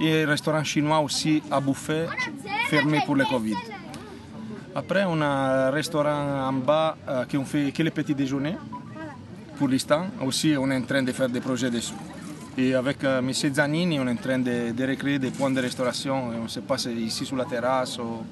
Et 0.00 0.24
restaurant 0.24 0.64
chinois 0.64 1.00
aussi 1.00 1.42
à 1.50 1.60
buffet 1.60 2.06
fermé 2.68 3.02
pour 3.04 3.16
le 3.16 3.24
Covid. 3.24 3.56
Après, 4.74 5.04
on 5.06 5.20
a 5.20 5.26
un 5.26 5.70
restaurant 5.70 6.48
en 6.48 6.52
bas 6.52 6.96
euh, 7.08 7.24
qui 7.26 7.36
on 7.36 7.44
fait 7.44 7.72
que 7.72 7.82
le 7.82 7.90
petit 7.90 8.14
déjeuner 8.14 8.56
pour 9.58 9.68
l'instant. 9.68 10.06
Aussi, 10.24 10.54
on 10.58 10.70
est 10.70 10.76
en 10.76 10.82
train 10.82 11.02
de 11.02 11.12
faire 11.12 11.28
des 11.28 11.40
projets 11.40 11.70
dessus. 11.70 11.92
Et 12.56 12.74
avec 12.74 13.04
euh, 13.04 13.18
M. 13.18 13.32
Zanini, 13.32 14.00
on 14.00 14.06
est 14.06 14.12
en 14.12 14.16
train 14.16 14.38
de, 14.38 14.72
de 14.72 14.86
recréer 14.86 15.18
des 15.18 15.30
points 15.30 15.50
de 15.50 15.60
restauration. 15.60 16.30
On 16.40 16.44
ne 16.44 16.48
sait 16.48 16.62
pas 16.62 16.78
si 16.78 16.90
ici 16.92 17.26
sur 17.26 17.36
la 17.36 17.44
terrasse 17.44 17.98
ou 17.98 18.24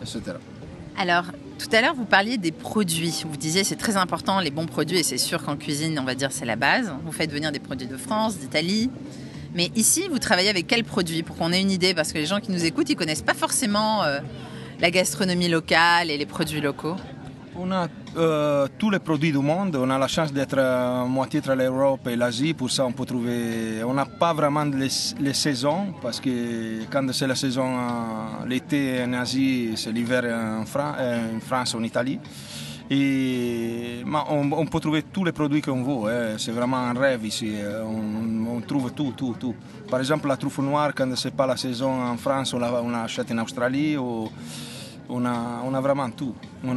etc. 0.00 0.36
Alors, 0.96 1.24
tout 1.58 1.68
à 1.72 1.80
l'heure, 1.80 1.94
vous 1.94 2.04
parliez 2.04 2.36
des 2.36 2.52
produits. 2.52 3.24
Vous 3.26 3.36
disiez 3.36 3.64
c'est 3.64 3.76
très 3.76 3.96
important, 3.96 4.40
les 4.40 4.50
bons 4.50 4.66
produits, 4.66 4.98
et 4.98 5.02
c'est 5.02 5.18
sûr 5.18 5.42
qu'en 5.42 5.56
cuisine, 5.56 5.98
on 5.98 6.04
va 6.04 6.14
dire 6.14 6.30
c'est 6.32 6.44
la 6.44 6.56
base. 6.56 6.92
Vous 7.04 7.12
faites 7.12 7.32
venir 7.32 7.50
des 7.50 7.58
produits 7.58 7.86
de 7.86 7.96
France, 7.96 8.38
d'Italie. 8.38 8.90
Mais 9.54 9.70
ici, 9.74 10.04
vous 10.10 10.18
travaillez 10.18 10.48
avec 10.48 10.66
quels 10.66 10.84
produits 10.84 11.22
Pour 11.22 11.36
qu'on 11.36 11.52
ait 11.52 11.60
une 11.60 11.70
idée, 11.72 11.92
parce 11.94 12.12
que 12.12 12.18
les 12.18 12.26
gens 12.26 12.40
qui 12.40 12.52
nous 12.52 12.64
écoutent, 12.64 12.88
ils 12.90 12.96
connaissent 12.96 13.22
pas 13.22 13.34
forcément 13.34 14.04
euh, 14.04 14.20
la 14.80 14.90
gastronomie 14.90 15.48
locale 15.48 16.10
et 16.10 16.16
les 16.18 16.26
produits 16.26 16.60
locaux. 16.60 16.96
On 17.62 17.70
a 17.72 17.88
euh, 18.16 18.68
tous 18.78 18.90
les 18.90 19.00
produits 19.00 19.32
du 19.32 19.38
monde. 19.38 19.76
On 19.76 19.90
a 19.90 19.98
la 19.98 20.06
chance 20.08 20.32
d'être 20.32 20.56
à 20.58 21.04
moitié 21.04 21.40
entre 21.40 21.54
l'Europe 21.54 22.06
et 22.06 22.16
l'Asie. 22.16 22.54
Pour 22.54 22.70
ça, 22.70 22.86
on 22.86 22.92
peut 22.92 23.04
trouver. 23.04 23.82
On 23.84 23.92
n'a 23.92 24.06
pas 24.06 24.32
vraiment 24.32 24.64
les, 24.64 24.88
les 25.20 25.34
saisons 25.34 25.92
parce 26.00 26.20
que 26.20 26.84
quand 26.90 27.12
c'est 27.12 27.26
la 27.26 27.34
saison 27.34 27.66
euh, 27.76 28.46
l'été 28.46 29.02
en 29.04 29.12
Asie, 29.14 29.72
c'est 29.76 29.90
l'hiver 29.92 30.22
en, 30.60 30.64
Fran- 30.64 30.94
euh, 30.98 31.36
en 31.36 31.40
France, 31.40 31.74
en 31.74 31.82
Italie. 31.82 32.18
Et, 32.92 34.02
mais 34.04 34.18
on, 34.30 34.50
on 34.52 34.66
peut 34.66 34.80
trouver 34.80 35.02
tous 35.04 35.24
les 35.24 35.32
produits 35.32 35.62
qu'on 35.62 35.82
veut. 35.82 36.10
hein. 36.12 36.34
C'est 36.38 36.50
vraiment 36.50 36.78
un 36.78 36.92
rêve 36.92 37.24
ici. 37.24 37.52
euh, 37.54 37.84
On, 37.84 38.60
trouve 38.60 38.92
tout, 38.92 39.12
tout, 39.16 39.36
tout. 39.38 39.54
Par 39.88 40.00
exemple, 40.00 40.26
la 40.28 40.36
truffe 40.36 40.58
noire, 40.58 40.92
quand 40.94 41.14
c'est 41.16 41.34
pas 41.34 41.46
la 41.46 41.56
saison 41.56 41.92
en 42.02 42.16
France, 42.16 42.52
on 42.52 42.58
la- 42.58 42.82
l'achète 42.82 43.30
en 43.32 43.38
Australie. 43.38 43.96
Ou, 43.96 44.28
on 45.12 45.24
a, 45.24 45.80
vraiment 45.80 46.10
tout. 46.10 46.34
On 46.64 46.76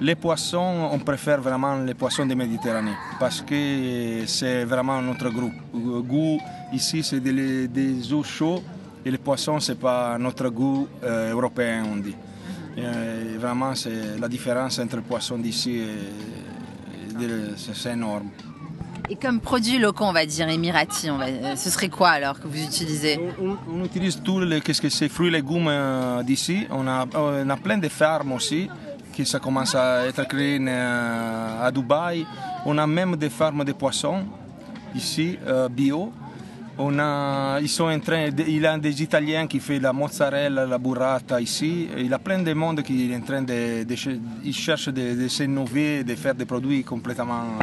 les 0.00 0.14
poissons, 0.14 0.88
on 0.92 0.98
préfère 1.00 1.40
vraiment 1.40 1.76
les 1.76 1.94
poissons 1.94 2.26
de 2.26 2.34
Méditerranée 2.34 2.94
parce 3.18 3.40
que 3.42 4.22
c'est 4.26 4.64
vraiment 4.64 5.00
notre 5.02 5.28
goût. 5.30 5.52
goût 5.74 6.38
ici, 6.72 7.02
c'est 7.02 7.20
des, 7.20 7.66
des 7.68 8.12
eaux 8.12 8.22
chaudes 8.22 8.62
et 9.04 9.10
les 9.10 9.18
poissons, 9.18 9.58
c'est 9.58 9.78
pas 9.78 10.16
notre 10.18 10.48
goût 10.50 10.86
euh, 11.02 11.32
européen, 11.32 11.82
on 11.92 11.96
dit. 11.96 12.14
Et 12.76 13.36
vraiment, 13.38 13.74
c'est 13.74 14.18
la 14.18 14.28
différence 14.28 14.78
entre 14.78 14.96
le 14.96 15.02
poisson 15.02 15.38
d'ici 15.38 15.78
et, 15.78 17.24
c'est 17.56 17.92
énorme. 17.92 18.30
Et 19.10 19.16
comme 19.16 19.40
produits 19.40 19.78
locaux, 19.78 20.04
on 20.04 20.12
va 20.12 20.24
dire 20.24 20.46
on 20.48 21.18
va, 21.18 21.26
euh, 21.26 21.56
ce 21.56 21.68
serait 21.68 21.90
quoi 21.90 22.10
alors 22.10 22.40
que 22.40 22.48
vous 22.48 22.62
utilisez? 22.62 23.20
On, 23.68 23.84
utilise 23.84 24.22
tous 24.22 24.40
les 24.40 24.60
qu'est-ce 24.60 24.80
que 24.80 24.88
c'est, 24.88 25.08
fruits 25.08 25.28
et 25.28 25.32
légumes 25.32 25.68
euh, 25.68 26.22
d'ici. 26.22 26.66
On 26.70 26.86
a, 26.88 27.06
on 27.14 27.50
a 27.50 27.56
plein 27.56 27.78
de 27.78 27.88
fermes 27.88 28.32
aussi 28.32 28.68
qui 29.12 29.26
ça 29.26 29.38
commence 29.38 29.74
à 29.74 30.06
être 30.06 30.24
euh, 30.32 31.66
à 31.66 31.70
Dubaï. 31.70 32.26
On 32.64 32.78
a 32.78 32.86
même 32.86 33.16
des 33.16 33.30
fermes 33.30 33.64
de 33.64 33.72
poissons 33.72 34.24
ici, 34.94 35.38
euh, 35.46 35.68
bio. 35.68 36.12
On 36.78 36.98
a, 36.98 37.58
ils 37.60 37.68
sont 37.68 37.84
en 37.84 38.00
train, 38.00 38.28
il 38.28 38.60
y 38.60 38.66
a 38.66 38.78
des 38.78 39.02
Italiens 39.02 39.46
qui 39.46 39.60
font 39.60 39.78
la 39.80 39.92
mozzarella, 39.92 40.66
la 40.66 40.78
burrata 40.78 41.40
ici. 41.40 41.88
Il 41.96 42.08
y 42.08 42.12
a 42.14 42.18
plein 42.18 42.38
de 42.40 42.52
monde 42.54 42.82
qui 42.82 43.10
est 43.12 43.16
en 43.16 43.20
train 43.20 43.42
de, 43.42 43.84
de 43.84 43.94
ils 44.42 44.54
cherchent 44.54 44.88
de, 44.88 45.22
de 45.22 45.28
s'innover, 45.28 46.02
de 46.02 46.14
faire 46.14 46.34
des 46.34 46.46
produits 46.46 46.82
complètement 46.82 47.58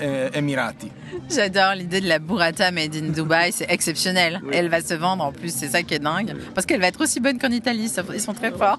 euh, 0.00 0.30
émiratis. 0.32 0.90
J'adore 1.28 1.74
l'idée 1.74 2.00
de 2.00 2.08
la 2.08 2.18
burrata 2.18 2.70
made 2.70 2.94
in 2.94 3.10
Dubai, 3.10 3.50
c'est 3.52 3.66
exceptionnel. 3.68 4.40
Et 4.52 4.56
elle 4.56 4.68
va 4.68 4.80
se 4.80 4.94
vendre 4.94 5.24
en 5.24 5.32
plus, 5.32 5.52
c'est 5.52 5.68
ça 5.68 5.82
qui 5.82 5.94
est 5.94 5.98
dingue. 5.98 6.34
Parce 6.54 6.66
qu'elle 6.66 6.80
va 6.80 6.86
être 6.86 7.00
aussi 7.02 7.20
bonne 7.20 7.38
qu'en 7.38 7.50
Italie, 7.50 7.92
ils 8.14 8.20
sont 8.20 8.32
très 8.32 8.52
forts. 8.52 8.78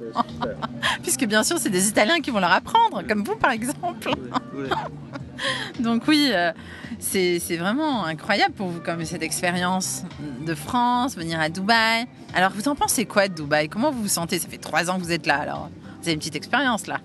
Puisque 1.03 1.25
bien 1.25 1.43
sûr, 1.43 1.57
c'est 1.59 1.69
des 1.69 1.89
Italiens 1.89 2.21
qui 2.21 2.31
vont 2.31 2.39
leur 2.39 2.53
apprendre, 2.53 3.03
comme 3.07 3.23
vous 3.23 3.35
par 3.35 3.51
exemple. 3.51 4.11
Donc 5.79 6.03
oui, 6.07 6.29
euh, 6.31 6.51
c'est 6.99 7.57
vraiment 7.57 8.05
incroyable 8.05 8.53
pour 8.53 8.67
vous 8.67 8.79
comme 8.79 9.03
cette 9.05 9.23
expérience 9.23 10.03
de 10.45 10.55
France, 10.55 11.15
venir 11.15 11.39
à 11.39 11.49
Dubaï. 11.49 12.05
Alors 12.33 12.51
vous 12.51 12.67
en 12.67 12.75
pensez 12.75 13.05
quoi 13.05 13.27
de 13.27 13.33
Dubaï? 13.33 13.69
Comment 13.69 13.91
vous 13.91 14.03
vous 14.03 14.07
sentez? 14.07 14.39
Ça 14.39 14.47
fait 14.47 14.57
trois 14.57 14.89
ans 14.89 14.97
que 14.97 15.03
vous 15.03 15.11
êtes 15.11 15.25
là, 15.25 15.39
alors 15.39 15.69
vous 16.01 16.03
avez 16.03 16.13
une 16.13 16.19
petite 16.19 16.35
expérience 16.35 16.87
là. 16.87 16.99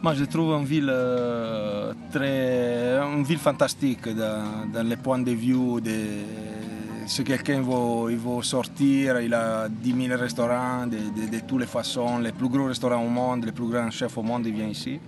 Moi, 0.00 0.14
je 0.14 0.24
trouve 0.26 0.52
une 0.52 0.64
ville 0.64 0.90
euh, 0.90 1.92
très, 2.12 2.98
une 3.00 3.24
ville 3.24 3.38
fantastique 3.38 4.08
dans, 4.08 4.70
dans 4.72 4.86
les 4.86 4.96
points 4.96 5.18
de 5.18 5.32
vue. 5.32 5.80
De, 5.80 5.92
si 7.08 7.24
quelqu'un 7.24 7.60
veut, 7.62 8.12
il 8.12 8.16
veut 8.16 8.42
sortir, 8.42 9.20
il 9.20 9.34
a 9.34 9.68
10 9.68 10.06
000 10.06 10.16
restaurants 10.20 10.86
de, 10.86 10.98
de, 10.98 11.28
de, 11.28 11.40
toutes 11.40 11.60
les 11.60 11.66
façons, 11.66 12.18
les 12.18 12.30
plus 12.30 12.48
gros 12.48 12.66
restaurants 12.66 13.02
au 13.04 13.08
monde, 13.08 13.44
les 13.44 13.50
plus 13.52 13.66
grands 13.68 13.90
chefs 13.90 14.16
au 14.16 14.22
monde, 14.22 14.46
ils 14.46 14.54
viennent 14.54 14.70
ici. 14.70 15.00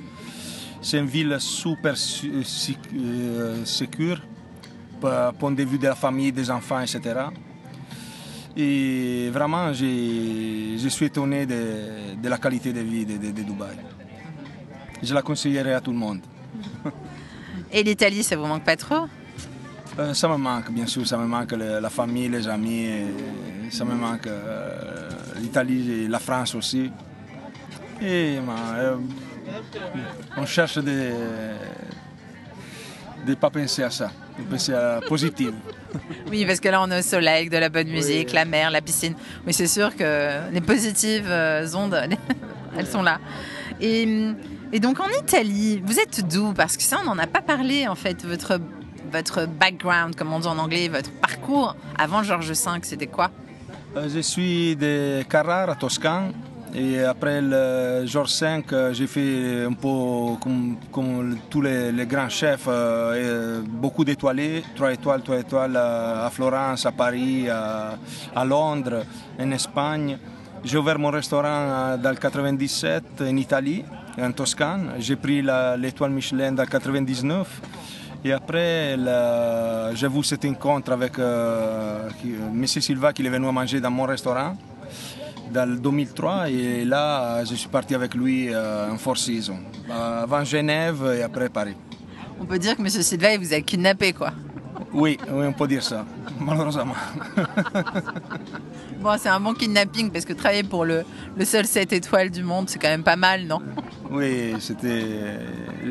C'est 0.82 0.98
une 0.98 1.06
ville 1.06 1.36
super 1.38 1.94
euh, 2.24 3.64
sécure, 3.64 4.22
point 5.38 5.50
de 5.52 5.62
vue 5.62 5.78
de 5.78 5.86
la 5.86 5.94
famille, 5.94 6.32
des 6.32 6.50
enfants, 6.50 6.80
etc. 6.80 7.00
Et 8.56 9.30
vraiment, 9.32 9.72
je 9.72 10.86
suis 10.88 11.06
étonné 11.06 11.46
de, 11.46 12.16
de, 12.20 12.28
la 12.28 12.38
qualité 12.38 12.72
de 12.72 12.80
vie 12.80 13.04
de, 13.04 13.16
de, 13.16 13.30
de, 13.30 13.42
Dubaï. 13.42 13.76
Je 15.02 15.14
la 15.14 15.22
conseillerais 15.22 15.74
à 15.74 15.80
tout 15.80 15.92
le 15.92 15.98
monde. 15.98 16.20
Et 17.72 17.82
l'Italie, 17.82 18.22
ça 18.22 18.36
vous 18.36 18.46
manque 18.46 18.64
pas 18.64 18.76
trop? 18.76 19.06
Euh, 19.98 20.14
Ça 20.14 20.28
me 20.28 20.36
manque, 20.36 20.70
bien 20.72 20.86
sûr. 20.86 21.06
Ça 21.06 21.16
me 21.16 21.26
manque 21.26 21.52
le, 21.52 21.78
la 21.78 21.90
famille, 21.90 22.28
les 22.28 22.48
amis. 22.48 22.88
ça 23.70 23.84
me 23.84 23.94
manque 23.94 24.26
euh, 24.26 25.08
l'Italie 25.40 26.04
et 26.04 26.08
la 26.08 26.18
France 26.18 26.54
aussi. 26.54 26.90
Et 28.02 28.38
euh, 28.38 28.96
on 30.36 30.46
cherche 30.46 30.78
de 30.78 31.10
ne 33.26 33.34
pas 33.34 33.50
penser 33.50 33.82
à 33.82 33.90
ça, 33.90 34.10
de 34.38 34.44
penser 34.44 34.72
à 34.72 35.00
positif. 35.06 35.50
Oui, 36.30 36.46
parce 36.46 36.60
que 36.60 36.68
là, 36.68 36.80
on 36.80 36.90
est 36.92 37.00
au 37.00 37.02
soleil, 37.02 37.48
de 37.48 37.56
la 37.56 37.68
bonne 37.68 37.88
musique, 37.88 38.28
oui. 38.28 38.34
la 38.34 38.44
mer, 38.44 38.70
la 38.70 38.80
piscine. 38.80 39.14
Oui, 39.44 39.52
c'est 39.52 39.66
sûr 39.66 39.96
que 39.96 40.52
les 40.52 40.60
positives 40.60 41.28
ondes, 41.74 41.98
elles 42.78 42.86
sont 42.86 43.02
là. 43.02 43.18
Et, 43.80 44.06
et, 44.72 44.78
donc, 44.78 45.00
en 45.00 45.08
Italie, 45.20 45.82
vous 45.84 45.98
êtes 45.98 46.26
d'où? 46.28 46.52
Parce 46.52 46.76
que 46.76 46.82
ça, 46.84 46.98
on 47.02 47.06
n'en 47.06 47.18
a 47.18 47.26
pas 47.26 47.42
parlé, 47.42 47.88
en 47.88 47.96
fait. 47.96 48.24
Votre, 48.24 48.60
votre 49.10 49.46
background, 49.46 50.14
comme 50.14 50.32
on 50.32 50.38
dit 50.38 50.46
en 50.46 50.58
anglais, 50.58 50.88
votre 50.88 51.10
parcours 51.10 51.74
avant 51.98 52.22
Georges 52.22 52.52
V, 52.52 52.78
c'était 52.82 53.08
quoi? 53.08 53.30
Je 53.96 54.20
suis 54.20 54.76
de 54.76 55.22
Carrara, 55.28 55.74
Toscane. 55.74 56.32
Et 56.74 57.02
après 57.02 57.40
le 57.42 58.06
Georges 58.06 58.40
V, 58.40 58.62
j'ai 58.92 59.06
fait 59.08 59.64
un 59.64 59.72
peu 59.72 60.36
comme, 60.40 61.36
tous 61.50 61.62
les, 61.62 62.06
grands 62.06 62.28
chefs, 62.28 62.66
euh, 62.68 63.60
beaucoup 63.66 64.04
d'étoilés, 64.04 64.62
trois 64.76 64.92
étoiles, 64.92 65.22
trois 65.22 65.38
étoiles 65.38 65.76
à 65.76 66.30
Florence, 66.32 66.86
à 66.86 66.92
Paris, 66.92 67.48
à, 67.48 68.44
Londres, 68.44 69.04
en 69.38 69.50
Espagne. 69.50 70.16
J'ai 70.62 70.78
ouvert 70.78 70.98
mon 70.98 71.10
restaurant 71.10 71.96
dans 72.00 72.10
le 72.10 72.16
97 72.16 73.04
en 73.22 73.36
Italie, 73.36 73.84
en 74.20 74.30
Toscane. 74.30 74.92
J'ai 75.00 75.16
pris 75.16 75.42
l'étoile 75.76 76.12
Michelin 76.12 76.52
dans 76.52 76.62
le 76.62 76.68
99. 76.68 77.62
Et 78.22 78.32
après, 78.32 78.96
j'ai 79.94 80.08
vu 80.08 80.22
cet 80.22 80.44
rencontre 80.44 80.92
avec 80.92 81.18
euh, 81.18 82.08
M. 82.24 82.66
Silva 82.66 83.12
qui 83.12 83.26
est 83.26 83.30
venu 83.30 83.50
manger 83.50 83.80
dans 83.80 83.90
mon 83.90 84.04
restaurant 84.04 84.54
dans 85.52 85.68
le 85.68 85.76
2003 85.76 86.50
et 86.50 86.84
là 86.84 87.44
je 87.44 87.54
suis 87.54 87.68
parti 87.68 87.94
avec 87.94 88.14
lui 88.14 88.48
euh, 88.52 88.90
en 88.90 88.96
Four 88.98 89.18
Seasons, 89.18 89.58
avant 89.90 90.44
Genève 90.44 91.14
et 91.18 91.22
après 91.22 91.48
Paris. 91.48 91.76
On 92.40 92.44
peut 92.44 92.58
dire 92.58 92.76
que 92.76 92.82
M. 92.82 92.88
Silva 92.88 93.34
il 93.34 93.40
vous 93.40 93.52
a 93.52 93.60
kidnappé 93.60 94.12
quoi 94.12 94.32
oui, 94.92 95.18
oui, 95.30 95.46
on 95.46 95.52
peut 95.52 95.68
dire 95.68 95.82
ça, 95.82 96.04
malheureusement. 96.40 96.94
bon, 99.00 99.16
c'est 99.18 99.28
un 99.28 99.38
bon 99.38 99.54
kidnapping 99.54 100.10
parce 100.10 100.24
que 100.24 100.32
travailler 100.32 100.64
pour 100.64 100.84
le, 100.84 101.04
le 101.36 101.44
seul 101.44 101.64
7 101.64 101.92
étoiles 101.92 102.30
du 102.30 102.42
monde, 102.42 102.68
c'est 102.68 102.78
quand 102.78 102.88
même 102.88 103.04
pas 103.04 103.16
mal, 103.16 103.46
non? 103.46 103.60
Oui, 104.10 104.54
c'était. 104.58 105.04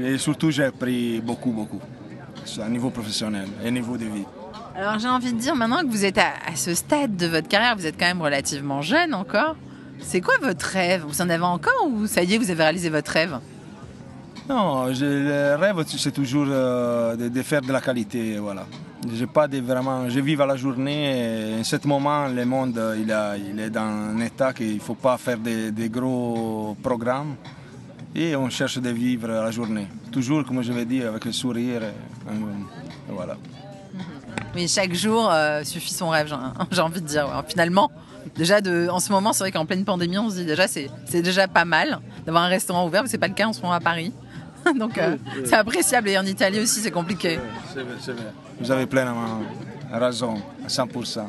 Et 0.03 0.17
surtout, 0.17 0.51
j'ai 0.51 0.65
appris 0.65 1.21
beaucoup, 1.21 1.51
beaucoup, 1.51 1.79
à 2.61 2.67
niveau 2.67 2.89
professionnel 2.89 3.47
et 3.63 3.71
niveau 3.71 3.97
de 3.97 4.05
vie. 4.05 4.25
Alors 4.79 4.97
j'ai 4.97 5.09
envie 5.09 5.33
de 5.33 5.37
dire 5.37 5.57
maintenant 5.57 5.81
que 5.81 5.87
vous 5.87 6.05
êtes 6.05 6.17
à, 6.17 6.55
ce 6.55 6.73
stade 6.73 7.17
de 7.17 7.27
votre 7.27 7.49
carrière, 7.49 7.75
vous 7.75 7.85
êtes 7.85 7.99
quand 7.99 8.05
même 8.05 8.21
relativement 8.21 8.81
jeune 8.81 9.13
encore. 9.13 9.57
C'est 9.99 10.21
quoi 10.21 10.35
votre 10.41 10.65
rêve? 10.65 11.03
Vous 11.05 11.21
en 11.21 11.29
avez 11.29 11.43
encore 11.43 11.85
ou 11.91 12.07
ça 12.07 12.23
y 12.23 12.33
est, 12.33 12.37
vous 12.37 12.49
avez 12.49 12.63
réalisé 12.63 12.89
votre 12.89 13.11
rêve? 13.11 13.39
Non, 14.47 14.85
le 14.85 15.55
rêve 15.55 15.83
c'est 15.85 16.13
toujours 16.13 16.45
euh, 16.47 17.17
de, 17.17 17.41
faire 17.41 17.59
de 17.59 17.73
la 17.73 17.81
qualité, 17.81 18.37
voilà. 18.37 18.65
J'ai 19.13 19.27
pas 19.27 19.49
de 19.49 19.59
vraiment, 19.59 20.07
je 20.09 20.21
vis 20.21 20.39
à 20.39 20.45
la 20.45 20.55
journée. 20.55 21.57
En 21.59 21.63
ce 21.65 21.75
moment, 21.85 22.29
le 22.29 22.45
monde 22.45 22.77
a, 22.77 23.35
il 23.35 23.59
est 23.59 23.69
dans 23.69 23.81
un 23.81 24.21
état 24.21 24.53
qu'il 24.53 24.75
ne 24.75 24.79
faut 24.79 24.95
pas 24.95 25.17
faire 25.17 25.39
des 25.39 25.71
de 25.73 25.87
gros 25.87 26.77
programmes 26.81 27.35
et 28.15 28.33
on 28.33 28.49
cherche 28.49 28.77
de 28.77 28.89
vivre 28.91 29.27
la 29.27 29.51
journée. 29.51 29.87
Toujours, 30.09 30.45
comme 30.45 30.61
je 30.61 30.71
vais 30.71 30.85
dire, 30.85 31.09
avec 31.09 31.25
le 31.25 31.33
sourire. 31.33 31.81
Voilà. 33.09 33.35
Oui, 34.55 34.67
chaque 34.67 34.93
jour 34.93 35.29
euh, 35.31 35.63
suffit 35.63 35.93
son 35.93 36.09
rêve, 36.09 36.33
j'ai 36.71 36.81
envie 36.81 37.01
de 37.01 37.07
dire. 37.07 37.25
Ouais. 37.27 37.43
Finalement, 37.47 37.91
déjà, 38.35 38.61
de, 38.61 38.87
en 38.89 38.99
ce 38.99 39.11
moment, 39.11 39.33
c'est 39.33 39.43
vrai 39.43 39.51
qu'en 39.51 39.65
pleine 39.65 39.85
pandémie, 39.85 40.17
on 40.17 40.29
se 40.29 40.35
dit 40.35 40.45
déjà, 40.45 40.67
c'est 40.67 40.89
déjà 41.21 41.47
pas 41.47 41.65
mal 41.65 41.99
d'avoir 42.25 42.43
un 42.43 42.47
restaurant 42.47 42.85
ouvert, 42.87 43.03
mais 43.03 43.09
c'est 43.09 43.17
pas 43.17 43.27
le 43.27 43.33
cas 43.33 43.47
en 43.47 43.53
ce 43.53 43.61
moment 43.61 43.73
à 43.73 43.79
Paris. 43.79 44.13
Donc, 44.79 44.97
euh, 44.97 45.17
c'est 45.45 45.55
appréciable. 45.55 46.09
Et 46.09 46.17
en 46.17 46.25
Italie 46.25 46.59
aussi, 46.59 46.79
c'est 46.79 46.91
compliqué. 46.91 47.39
C'est 47.73 47.81
vrai, 47.81 47.95
c'est 47.99 48.11
vrai. 48.11 48.33
Vous 48.59 48.71
avez 48.71 48.85
pleinement 48.85 49.41
raison, 49.91 50.41
à 50.63 50.67
100%. 50.67 51.25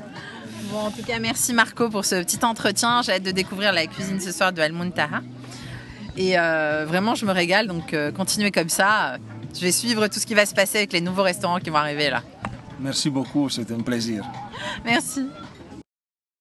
Bon, 0.73 0.79
en 0.79 0.91
tout 0.91 1.03
cas, 1.03 1.19
merci 1.19 1.53
Marco 1.53 1.89
pour 1.89 2.05
ce 2.05 2.17
petit 2.23 2.45
entretien. 2.45 3.03
J'ai 3.03 3.13
hâte 3.13 3.23
de 3.23 3.31
découvrir 3.31 3.73
la 3.73 3.87
cuisine 3.87 4.21
ce 4.21 4.33
soir 4.33 4.53
de 4.53 4.61
Al 4.61 4.73
Muntaha. 4.73 5.21
Et 6.17 6.39
euh, 6.39 6.85
vraiment, 6.87 7.15
je 7.15 7.25
me 7.25 7.33
régale. 7.33 7.67
Donc, 7.67 7.95
euh, 7.95 8.13
continuez 8.13 8.51
comme 8.51 8.69
ça. 8.69 9.17
Je 9.55 9.61
vais 9.61 9.73
suivre 9.73 10.07
tout 10.09 10.21
ce 10.21 10.27
qui 10.27 10.35
va 10.35 10.47
se 10.47 10.55
passer 10.55 10.79
avec 10.79 10.93
les 10.93 11.01
nouveaux 11.01 11.23
restaurants 11.23 11.59
qui 11.59 11.71
vont 11.71 11.79
arriver 11.79 12.11
là. 12.11 12.23
Merci 12.81 13.11
beaucoup, 13.11 13.49
c'était 13.49 13.75
un 13.75 13.81
plaisir. 13.81 14.25
Merci. 14.85 15.27